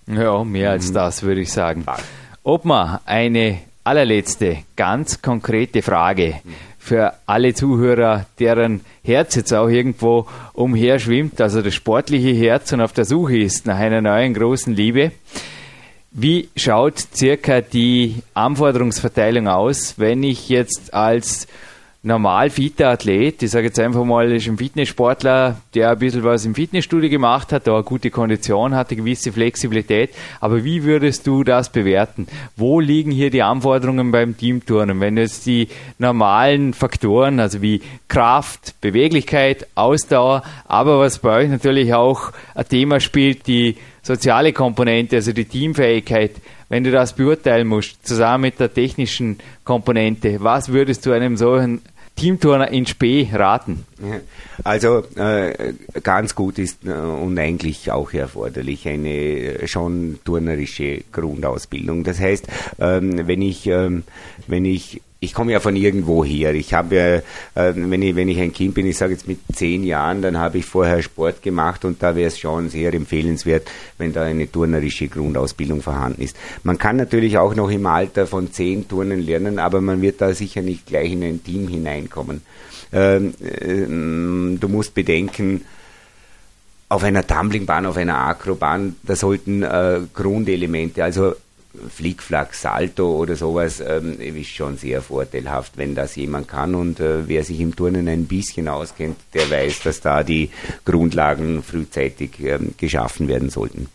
Ja, 0.07 0.45
mehr 0.45 0.71
als 0.71 0.91
mhm. 0.91 0.95
das 0.95 1.23
würde 1.23 1.41
ich 1.41 1.53
sagen. 1.53 1.85
Ob 2.43 2.65
man 2.65 3.01
eine 3.05 3.59
allerletzte, 3.85 4.59
ganz 4.77 5.23
konkrete 5.23 5.83
Frage 5.83 6.41
für 6.79 7.15
alle 7.27 7.55
Zuhörer, 7.55 8.27
deren 8.39 8.83
Herz 9.03 9.35
jetzt 9.35 9.53
auch 9.53 9.69
irgendwo 9.69 10.27
umher 10.53 10.99
schwimmt, 11.01 11.41
also 11.41 11.63
das 11.63 11.75
sportliche 11.75 12.31
Herz 12.31 12.73
und 12.73 12.81
auf 12.81 12.93
der 12.93 13.05
Suche 13.05 13.39
ist 13.39 13.67
nach 13.67 13.79
einer 13.79 14.01
neuen 14.01 14.35
großen 14.35 14.73
Liebe. 14.73 15.13
Wie 16.19 16.49
schaut 16.57 16.99
circa 17.15 17.61
die 17.61 18.23
Anforderungsverteilung 18.33 19.49
aus, 19.49 19.99
wenn 19.99 20.23
ich 20.23 20.49
jetzt 20.49 20.95
als 20.95 21.47
normal 22.07 22.51
fitter 22.51 22.91
Athlet, 22.91 23.43
ich 23.43 23.51
sage 23.51 23.67
jetzt 23.67 23.81
einfach 23.81 24.05
mal, 24.05 24.31
ist 24.31 24.47
ein 24.47 24.57
Fitnesssportler, 24.57 25.57
der 25.75 25.91
ein 25.91 25.99
bisschen 25.99 26.23
was 26.23 26.45
im 26.45 26.55
Fitnessstudio 26.55 27.11
gemacht 27.11 27.53
hat, 27.53 27.67
da 27.67 27.75
eine 27.75 27.83
gute 27.83 28.11
Kondition 28.11 28.77
hatte, 28.77 28.95
gewisse 28.95 29.33
Flexibilität. 29.33 30.11
Aber 30.41 30.63
wie 30.63 30.85
würdest 30.85 31.27
du 31.27 31.43
das 31.43 31.69
bewerten? 31.69 32.29
Wo 32.57 32.79
liegen 32.79 33.11
hier 33.11 33.31
die 33.31 33.43
Anforderungen 33.43 34.13
beim 34.13 34.37
Teamturnen? 34.37 35.01
Wenn 35.01 35.17
jetzt 35.17 35.47
die 35.47 35.69
normalen 35.99 36.75
Faktoren, 36.75 37.41
also 37.41 37.61
wie 37.61 37.83
Kraft, 38.07 38.81
Beweglichkeit, 38.81 39.67
Ausdauer, 39.75 40.45
aber 40.69 41.01
was 41.01 41.19
bei 41.19 41.39
euch 41.41 41.51
natürlich 41.51 41.93
auch 41.93 42.31
ein 42.55 42.69
Thema 42.69 43.01
spielt, 43.01 43.49
die 43.49 43.77
soziale 44.03 44.53
Komponente, 44.53 45.17
also 45.17 45.33
die 45.33 45.45
Teamfähigkeit, 45.45 46.37
wenn 46.69 46.85
du 46.85 46.93
das 46.93 47.15
beurteilen 47.15 47.67
musst, 47.67 48.07
zusammen 48.07 48.43
mit 48.43 48.61
der 48.61 48.73
technischen 48.73 49.39
Komponente, 49.65 50.37
was 50.39 50.69
würdest 50.69 51.05
du 51.05 51.11
einem 51.11 51.37
solchen 51.37 51.81
Teamturner 52.17 52.71
in 52.71 52.87
Spee 52.87 53.29
raten? 53.33 53.85
Also 54.65 55.05
äh, 55.17 55.75
ganz 56.03 56.35
gut 56.35 56.59
ist 56.59 56.85
äh, 56.87 56.91
und 56.91 57.39
eigentlich 57.39 57.91
auch 57.93 58.13
erforderlich 58.13 58.89
eine 58.89 59.11
äh, 59.11 59.69
schon 59.69 60.19
turnerische 60.25 61.03
Grundausbildung. 61.13 62.05
Das 62.05 62.19
heißt, 62.19 62.47
ähm, 62.81 63.29
wenn 63.29 63.43
ich 63.43 63.67
ähm, 63.67 64.05
wenn 64.47 64.65
ich 64.65 65.03
ich 65.27 65.35
komme 65.35 65.53
ja 65.53 65.61
von 65.61 65.75
irgendwo 65.75 66.25
her. 66.25 66.55
Ich 66.55 66.73
habe 66.73 66.95
ja, 66.95 67.17
äh, 67.61 67.75
wenn, 67.75 68.01
ich, 68.01 68.15
wenn 68.15 68.29
ich 68.29 68.41
ein 68.41 68.53
Kind 68.53 68.75
bin, 68.75 68.87
ich 68.87 68.97
sage 68.97 69.13
jetzt 69.13 69.27
mit 69.27 69.41
zehn 69.53 69.83
Jahren, 69.83 70.23
dann 70.23 70.39
habe 70.39 70.59
ich 70.59 70.65
vorher 70.65 71.03
Sport 71.03 71.43
gemacht 71.43 71.85
und 71.85 72.01
da 72.01 72.15
wäre 72.15 72.29
es 72.29 72.39
schon 72.39 72.69
sehr 72.69 72.95
empfehlenswert, 72.95 73.69
wenn 73.99 74.13
da 74.13 74.23
eine 74.23 74.51
turnerische 74.51 75.09
Grundausbildung 75.09 75.83
vorhanden 75.83 76.23
ist. 76.23 76.37
Man 76.63 76.79
kann 76.79 76.97
natürlich 76.97 77.39
auch 77.39 77.57
noch 77.57 77.71
im 77.71 77.87
Alter 77.87 78.29
von 78.29 78.53
zehn 78.53 78.87
Turnen 78.89 79.21
lernen, 79.21 79.59
aber 79.59 79.81
man 79.81 80.01
wird 80.01 80.21
da 80.21 80.33
sicher 80.33 80.63
nicht 80.63 80.87
gleich 80.87 81.11
in 81.11 81.25
ein 81.25 81.43
Team 81.43 81.67
hineinkommen. 81.67 82.43
Ähm, 82.93 83.35
äh, 83.41 84.59
du 84.59 84.69
musst 84.69 84.95
bedenken, 84.95 85.63
auf 86.89 87.03
einer 87.03 87.27
Tumblingbahn, 87.27 87.85
auf 87.87 87.97
einer 87.97 88.17
Akrobahn, 88.17 88.95
da 89.03 89.17
sollten 89.17 89.65
äh, 89.65 90.03
Grundelemente, 90.15 91.03
also 91.03 91.35
Flickflack, 91.89 92.55
Salto 92.55 93.17
oder 93.17 93.37
sowas 93.37 93.81
ähm, 93.81 94.21
ist 94.21 94.51
schon 94.51 94.77
sehr 94.77 95.03
vorteilhaft, 95.03 95.77
wenn 95.77 95.95
das 95.95 96.17
jemand 96.17 96.49
kann. 96.49 96.75
Und 96.75 97.01
äh, 97.01 97.29
wer 97.29 97.45
sich 97.45 97.61
im 97.61 97.75
Turnen 97.75 98.09
ein 98.09 98.27
bisschen 98.27 98.69
auskennt, 98.69 99.17
der 99.35 99.51
weiß, 99.51 99.83
dass 99.83 100.01
da 100.01 100.23
die 100.23 100.51
Grundlagen 100.85 101.63
frühzeitig 101.63 102.41
ähm, 102.41 102.75
geschaffen 102.77 103.29
werden 103.29 103.51
sollten. 103.51 103.89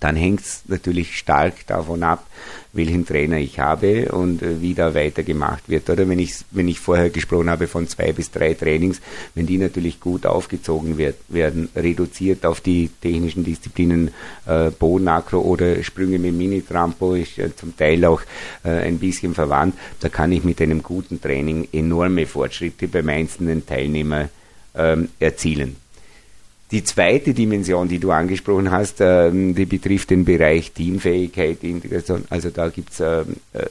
Dann 0.00 0.16
hängt 0.16 0.40
es 0.40 0.62
natürlich 0.66 1.18
stark 1.18 1.66
davon 1.66 2.02
ab, 2.02 2.26
welchen 2.72 3.04
Trainer 3.04 3.38
ich 3.38 3.58
habe 3.58 4.10
und 4.12 4.42
äh, 4.42 4.60
wie 4.60 4.74
da 4.74 4.94
weitergemacht 4.94 5.68
wird. 5.68 5.90
Oder 5.90 6.08
wenn 6.08 6.18
ich, 6.18 6.36
wenn 6.50 6.68
ich 6.68 6.80
vorher 6.80 7.10
gesprochen 7.10 7.50
habe 7.50 7.66
von 7.66 7.86
zwei 7.86 8.12
bis 8.12 8.30
drei 8.30 8.54
Trainings, 8.54 9.00
wenn 9.34 9.46
die 9.46 9.58
natürlich 9.58 10.00
gut 10.00 10.24
aufgezogen 10.24 10.96
wird, 10.96 11.16
werden, 11.28 11.68
reduziert 11.76 12.46
auf 12.46 12.60
die 12.60 12.88
technischen 13.00 13.44
Disziplinen 13.44 14.10
äh, 14.46 14.70
Bodenakro 14.70 15.38
oder 15.38 15.82
Sprünge 15.82 16.18
mit 16.18 16.34
Mini-Trampo, 16.34 17.14
ist 17.14 17.38
äh, 17.38 17.54
zum 17.54 17.76
Teil 17.76 18.04
auch 18.06 18.22
äh, 18.64 18.70
ein 18.70 18.98
bisschen 18.98 19.34
verwandt, 19.34 19.74
da 20.00 20.08
kann 20.08 20.32
ich 20.32 20.44
mit 20.44 20.62
einem 20.62 20.82
guten 20.82 21.20
Training 21.20 21.68
enorme 21.72 22.26
Fortschritte 22.26 22.88
beim 22.88 23.08
einzelnen 23.10 23.66
Teilnehmer 23.66 24.28
ähm, 24.74 25.10
erzielen. 25.18 25.76
Die 26.70 26.84
zweite 26.84 27.34
Dimension, 27.34 27.88
die 27.88 27.98
du 27.98 28.12
angesprochen 28.12 28.70
hast, 28.70 29.00
ähm, 29.00 29.54
die 29.54 29.66
betrifft 29.66 30.10
den 30.10 30.24
Bereich 30.24 30.70
Teamfähigkeit, 30.72 31.62
Integration. 31.62 32.24
Also 32.30 32.50
da 32.50 32.68
gibt 32.68 32.92
es 32.92 33.00
ähm, 33.00 33.36
äh, 33.52 33.66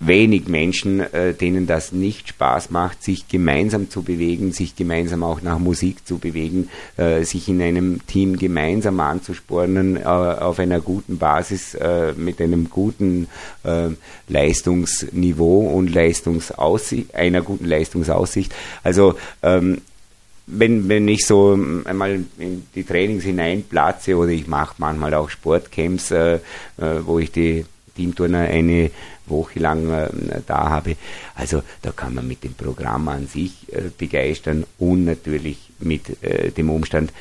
wenig 0.00 0.48
Menschen, 0.48 1.00
äh, 1.00 1.34
denen 1.34 1.66
das 1.66 1.92
nicht 1.92 2.28
Spaß 2.28 2.70
macht, 2.70 3.02
sich 3.04 3.28
gemeinsam 3.28 3.90
zu 3.90 4.02
bewegen, 4.02 4.50
sich 4.52 4.74
gemeinsam 4.74 5.22
auch 5.22 5.42
nach 5.42 5.58
Musik 5.58 6.06
zu 6.06 6.18
bewegen, 6.18 6.70
äh, 6.96 7.22
sich 7.22 7.48
in 7.48 7.60
einem 7.60 8.04
Team 8.06 8.38
gemeinsam 8.38 8.98
anzuspornen, 8.98 9.98
äh, 9.98 10.04
auf 10.04 10.58
einer 10.58 10.80
guten 10.80 11.18
Basis, 11.18 11.76
mit 12.16 12.40
einem 12.40 12.70
guten 12.70 13.28
Leistungsniveau 14.28 15.68
und 15.68 15.92
Leistungsaussicht, 15.92 17.14
einer 17.14 17.42
guten 17.42 17.66
Leistungsaussicht. 17.66 18.54
Also 18.82 19.16
ähm, 19.42 19.82
wenn, 20.52 20.88
wenn 20.88 21.08
ich 21.08 21.26
so 21.26 21.58
einmal 21.84 22.20
in 22.38 22.66
die 22.74 22.84
Trainings 22.84 23.24
hineinplatze 23.24 24.16
oder 24.16 24.30
ich 24.30 24.46
mache 24.46 24.74
manchmal 24.78 25.14
auch 25.14 25.30
Sportcamps, 25.30 26.10
äh, 26.10 26.34
äh, 26.34 26.40
wo 27.04 27.18
ich 27.18 27.32
die 27.32 27.64
Teamturner 27.96 28.40
eine 28.40 28.90
Woche 29.26 29.60
lang 29.60 29.90
äh, 29.90 30.08
da 30.46 30.70
habe. 30.70 30.96
Also 31.34 31.62
da 31.82 31.92
kann 31.92 32.14
man 32.14 32.26
mit 32.26 32.44
dem 32.44 32.54
Programm 32.54 33.08
an 33.08 33.26
sich 33.26 33.72
äh, 33.72 33.90
begeistern 33.96 34.64
und 34.78 35.04
natürlich 35.04 35.58
mit 35.78 36.22
äh, 36.22 36.50
dem 36.50 36.70
Umstand, 36.70 37.12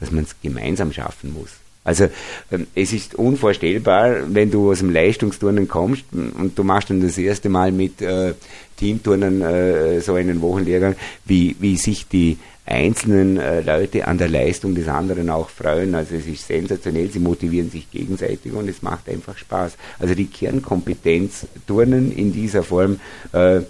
dass 0.00 0.10
man 0.10 0.24
es 0.24 0.34
gemeinsam 0.42 0.92
schaffen 0.92 1.32
muss. 1.32 1.50
Also 1.84 2.08
ähm, 2.52 2.66
es 2.74 2.92
ist 2.92 3.14
unvorstellbar, 3.14 4.34
wenn 4.34 4.50
du 4.50 4.70
aus 4.70 4.80
dem 4.80 4.90
Leistungsturnen 4.90 5.68
kommst 5.68 6.04
und 6.12 6.58
du 6.58 6.62
machst 6.62 6.90
dann 6.90 7.00
das 7.00 7.16
erste 7.16 7.48
Mal 7.48 7.72
mit 7.72 8.02
äh, 8.02 8.34
Teamturnern 8.76 9.40
äh, 9.40 10.00
so 10.00 10.14
einen 10.14 10.42
Wochenlehrgang, 10.42 10.96
wie, 11.24 11.56
wie 11.60 11.76
sich 11.76 12.06
die 12.06 12.36
einzelnen 12.68 13.38
äh, 13.38 13.60
Leute 13.60 14.06
an 14.06 14.18
der 14.18 14.28
Leistung 14.28 14.74
des 14.74 14.88
anderen 14.88 15.30
auch 15.30 15.48
freuen. 15.48 15.94
Also 15.94 16.16
es 16.16 16.26
ist 16.26 16.46
sensationell, 16.46 17.10
sie 17.10 17.18
motivieren 17.18 17.70
sich 17.70 17.90
gegenseitig 17.90 18.52
und 18.52 18.68
es 18.68 18.82
macht 18.82 19.08
einfach 19.08 19.36
Spaß. 19.36 19.76
Also 19.98 20.14
die 20.14 20.26
Kernkompetenz 20.26 21.46
Turnen 21.66 22.12
in 22.12 22.32
dieser 22.32 22.62
Form 22.62 23.00
äh, 23.32 23.60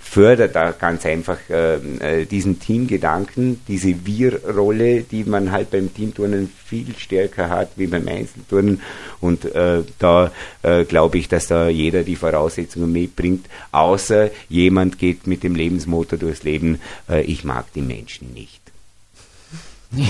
fördert 0.00 0.56
da 0.56 0.72
ganz 0.72 1.06
einfach 1.06 1.38
ähm, 1.50 2.00
äh, 2.00 2.24
diesen 2.24 2.58
Teamgedanken, 2.58 3.60
diese 3.68 4.06
Wir-Rolle, 4.06 5.02
die 5.02 5.24
man 5.24 5.52
halt 5.52 5.70
beim 5.70 5.92
Teamturnen 5.94 6.50
viel 6.64 6.96
stärker 6.96 7.48
hat 7.48 7.70
wie 7.76 7.86
beim 7.86 8.08
Einzelturnen. 8.08 8.80
Und 9.20 9.44
äh, 9.44 9.82
da 9.98 10.32
äh, 10.62 10.84
glaube 10.84 11.18
ich, 11.18 11.28
dass 11.28 11.46
da 11.46 11.68
jeder 11.68 12.02
die 12.02 12.16
Voraussetzungen 12.16 12.90
mitbringt, 12.90 13.46
außer 13.72 14.30
jemand 14.48 14.98
geht 14.98 15.26
mit 15.26 15.42
dem 15.42 15.54
Lebensmotor 15.54 16.18
durchs 16.18 16.42
Leben, 16.42 16.80
äh, 17.08 17.22
ich 17.22 17.44
mag 17.44 17.72
die 17.74 17.82
Menschen 17.82 18.32
nicht. 18.34 18.60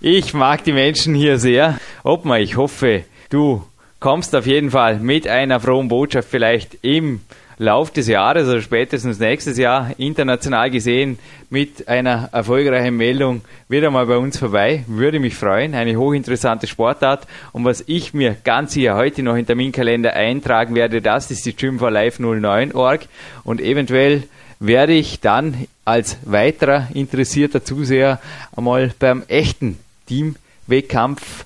Ich 0.00 0.34
mag 0.34 0.62
die 0.64 0.72
Menschen 0.72 1.14
hier 1.14 1.38
sehr. 1.38 1.78
Obma, 2.02 2.36
ich 2.36 2.58
hoffe, 2.58 3.04
du 3.30 3.64
kommst 4.00 4.36
auf 4.36 4.46
jeden 4.46 4.70
Fall 4.70 4.98
mit 4.98 5.26
einer 5.26 5.60
frohen 5.60 5.88
Botschaft 5.88 6.28
vielleicht 6.28 6.76
im 6.82 7.20
Lauf 7.56 7.90
des 7.90 8.08
Jahres 8.08 8.48
oder 8.48 8.60
spätestens 8.60 9.18
nächstes 9.18 9.58
Jahr 9.58 9.92
international 9.98 10.70
gesehen 10.70 11.18
mit 11.50 11.86
einer 11.88 12.28
erfolgreichen 12.32 12.96
Meldung 12.96 13.42
wieder 13.68 13.90
mal 13.90 14.06
bei 14.06 14.16
uns 14.16 14.38
vorbei. 14.38 14.84
Würde 14.86 15.20
mich 15.20 15.36
freuen. 15.36 15.74
Eine 15.74 15.96
hochinteressante 15.96 16.66
Sportart. 16.66 17.26
Und 17.52 17.64
was 17.64 17.84
ich 17.86 18.12
mir 18.12 18.36
ganz 18.42 18.74
hier 18.74 18.96
heute 18.96 19.22
noch 19.22 19.36
in 19.36 19.46
Terminkalender 19.46 20.14
eintragen 20.14 20.74
werde, 20.74 21.00
das 21.00 21.30
ist 21.30 21.46
die 21.46 21.54
Gym 21.54 21.78
for 21.78 21.90
Life 21.90 22.20
09.org. 22.22 23.06
Und 23.44 23.60
eventuell 23.60 24.24
werde 24.58 24.94
ich 24.94 25.20
dann 25.20 25.66
als 25.84 26.16
weiterer 26.24 26.88
interessierter 26.94 27.64
Zuseher 27.64 28.20
einmal 28.56 28.92
beim 28.98 29.22
echten 29.28 29.78
Teamwettkampf 30.06 31.44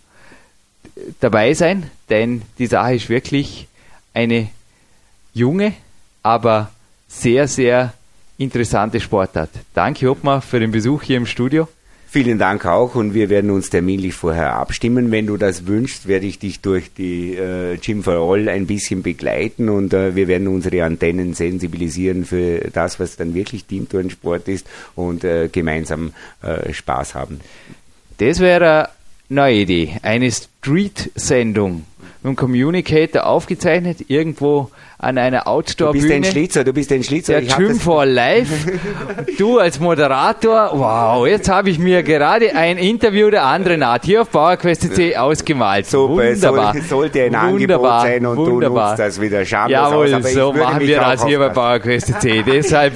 dabei 1.21 1.55
sein, 1.55 1.91
denn 2.09 2.43
die 2.59 2.67
Sache 2.67 2.95
ist 2.95 3.09
wirklich 3.09 3.67
eine 4.15 4.49
junge, 5.35 5.75
aber 6.23 6.71
sehr, 7.09 7.49
sehr 7.49 7.93
interessante 8.39 9.01
Sportart. 9.01 9.51
Danke, 9.75 10.11
Ottmar, 10.11 10.41
für 10.41 10.61
den 10.61 10.71
Besuch 10.71 11.03
hier 11.03 11.17
im 11.17 11.27
Studio. 11.27 11.69
Vielen 12.11 12.39
Dank 12.39 12.65
auch 12.65 12.95
und 12.95 13.13
wir 13.13 13.29
werden 13.29 13.51
uns 13.51 13.69
terminlich 13.69 14.15
vorher 14.15 14.55
abstimmen. 14.55 15.11
Wenn 15.11 15.27
du 15.27 15.37
das 15.37 15.67
wünschst, 15.67 16.09
werde 16.09 16.25
ich 16.25 16.39
dich 16.39 16.61
durch 16.61 16.91
die 16.95 17.35
äh, 17.35 17.77
Gym 17.77 18.03
for 18.03 18.15
All 18.15 18.49
ein 18.49 18.67
bisschen 18.67 19.03
begleiten 19.03 19.69
und 19.69 19.93
äh, 19.93 20.17
wir 20.17 20.27
werden 20.27 20.49
unsere 20.49 20.85
Antennen 20.85 21.35
sensibilisieren 21.35 22.25
für 22.25 22.71
das, 22.73 22.99
was 22.99 23.17
dann 23.17 23.35
wirklich 23.35 23.67
Teamtourensport 23.67 24.49
ist 24.49 24.67
und 24.95 25.23
äh, 25.23 25.51
gemeinsam 25.53 26.15
äh, 26.41 26.73
Spaß 26.73 27.15
haben. 27.15 27.41
Das 28.17 28.41
wäre 28.41 28.85
eine 28.85 28.89
neue 29.29 29.57
Idee. 29.57 29.99
Eine 30.01 30.33
Street-Sendung 30.33 31.85
mit 32.29 32.39
Communicator 32.39 33.27
aufgezeichnet, 33.27 34.05
irgendwo 34.09 34.71
an 34.99 35.17
einer 35.17 35.47
Outdoor-Bühne. 35.47 36.03
Du 36.03 36.09
bist 36.09 36.13
ein 36.13 36.25
Schlitzer, 36.25 36.65
du 36.65 36.73
bist 36.73 36.93
ein 36.93 37.05
Schlitzer. 37.05 37.41
Der 37.41 37.57
Gym 37.57 37.77
for 37.79 38.05
Life. 38.05 38.73
du 39.39 39.59
als 39.59 39.79
Moderator, 39.79 40.71
wow, 40.75 41.27
jetzt 41.27 41.49
habe 41.49 41.71
ich 41.71 41.79
mir 41.79 42.03
gerade 42.03 42.55
ein 42.57 42.79
Interview 42.79 43.31
der 43.31 43.45
anderen 43.45 43.85
Art 43.85 44.05
hier 44.05 44.23
auf 44.23 44.31
PowerQuest.cc 44.33 45.17
ausgemalt. 45.17 45.87
Super, 45.87 46.15
wunderbar. 46.15 46.73
Soll, 46.73 46.83
sollte 46.83 47.23
ein 47.23 47.33
wunderbar, 47.33 47.45
Angebot 47.45 48.03
sein 48.03 48.27
und 48.27 48.37
wunderbar. 48.37 48.97
du 48.97 49.03
nutzt 49.03 49.17
das 49.17 49.21
wieder 49.21 49.45
schamlos 49.45 49.71
Jawohl, 49.71 50.15
aus. 50.15 50.33
so 50.33 50.53
machen 50.53 50.81
wir 50.81 50.99
das 50.99 51.25
hier 51.25 51.39
bei 51.39 51.49
PowerQuest.cc. 51.51 52.43
Deshalb, 52.47 52.95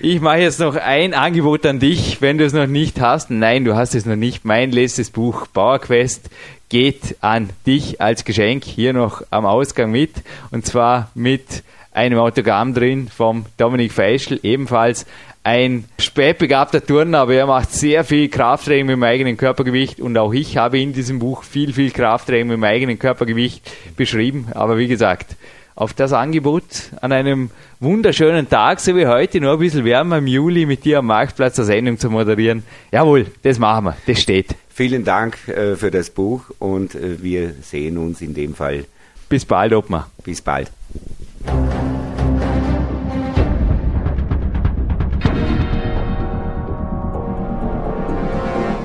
ich 0.00 0.20
mache 0.20 0.38
jetzt 0.38 0.60
noch 0.60 0.76
ein 0.76 1.12
Angebot 1.12 1.66
an 1.66 1.80
dich, 1.80 2.22
wenn 2.22 2.38
du 2.38 2.44
es 2.44 2.52
noch 2.52 2.68
nicht 2.68 3.00
hast. 3.00 3.30
Nein, 3.30 3.64
du 3.64 3.74
hast 3.74 3.96
es 3.96 4.06
noch 4.06 4.16
nicht. 4.16 4.44
Mein 4.44 4.70
letztes 4.70 5.10
Buch, 5.10 5.46
PowerQuest, 5.52 6.30
geht 6.72 7.16
an 7.20 7.50
dich 7.66 8.00
als 8.00 8.24
Geschenk 8.24 8.64
hier 8.64 8.94
noch 8.94 9.22
am 9.28 9.44
Ausgang 9.44 9.90
mit. 9.90 10.10
Und 10.50 10.64
zwar 10.64 11.10
mit 11.14 11.62
einem 11.92 12.18
Autogramm 12.18 12.72
drin 12.72 13.08
vom 13.14 13.44
Dominik 13.58 13.92
Feischl, 13.92 14.40
ebenfalls 14.42 15.04
ein 15.44 15.84
spätbegabter 15.98 16.82
Turner, 16.82 17.18
aber 17.18 17.34
er 17.34 17.46
macht 17.46 17.72
sehr 17.72 18.04
viel 18.04 18.30
Krafttraining 18.30 18.86
mit 18.86 18.94
dem 18.94 19.02
eigenen 19.02 19.36
Körpergewicht 19.36 20.00
und 20.00 20.16
auch 20.16 20.32
ich 20.32 20.56
habe 20.56 20.80
in 20.80 20.94
diesem 20.94 21.18
Buch 21.18 21.42
viel, 21.42 21.74
viel 21.74 21.90
Krafttraining 21.90 22.46
mit 22.46 22.56
dem 22.56 22.64
eigenen 22.64 22.98
Körpergewicht 22.98 23.70
beschrieben. 23.96 24.46
Aber 24.54 24.78
wie 24.78 24.88
gesagt, 24.88 25.36
auf 25.74 25.92
das 25.92 26.14
Angebot 26.14 26.62
an 27.02 27.12
einem 27.12 27.50
wunderschönen 27.80 28.48
Tag, 28.48 28.80
so 28.80 28.96
wie 28.96 29.06
heute, 29.06 29.42
nur 29.42 29.52
ein 29.52 29.58
bisschen 29.58 29.84
wärmer 29.84 30.18
im 30.18 30.26
Juli 30.26 30.64
mit 30.64 30.86
dir 30.86 31.00
am 31.00 31.06
Marktplatz 31.06 31.56
der 31.56 31.66
Sendung 31.66 31.98
zu 31.98 32.08
moderieren. 32.08 32.62
Jawohl, 32.90 33.26
das 33.42 33.58
machen 33.58 33.84
wir, 33.84 33.96
das 34.06 34.22
steht. 34.22 34.54
Vielen 34.74 35.04
Dank 35.04 35.48
äh, 35.48 35.76
für 35.76 35.90
das 35.90 36.10
Buch 36.10 36.44
und 36.58 36.94
äh, 36.94 37.22
wir 37.22 37.54
sehen 37.62 37.98
uns 37.98 38.22
in 38.22 38.32
dem 38.32 38.54
Fall. 38.54 38.86
Bis 39.28 39.44
bald, 39.44 39.72
Ottmar. 39.74 40.10
Bis 40.24 40.40
bald. 40.40 40.70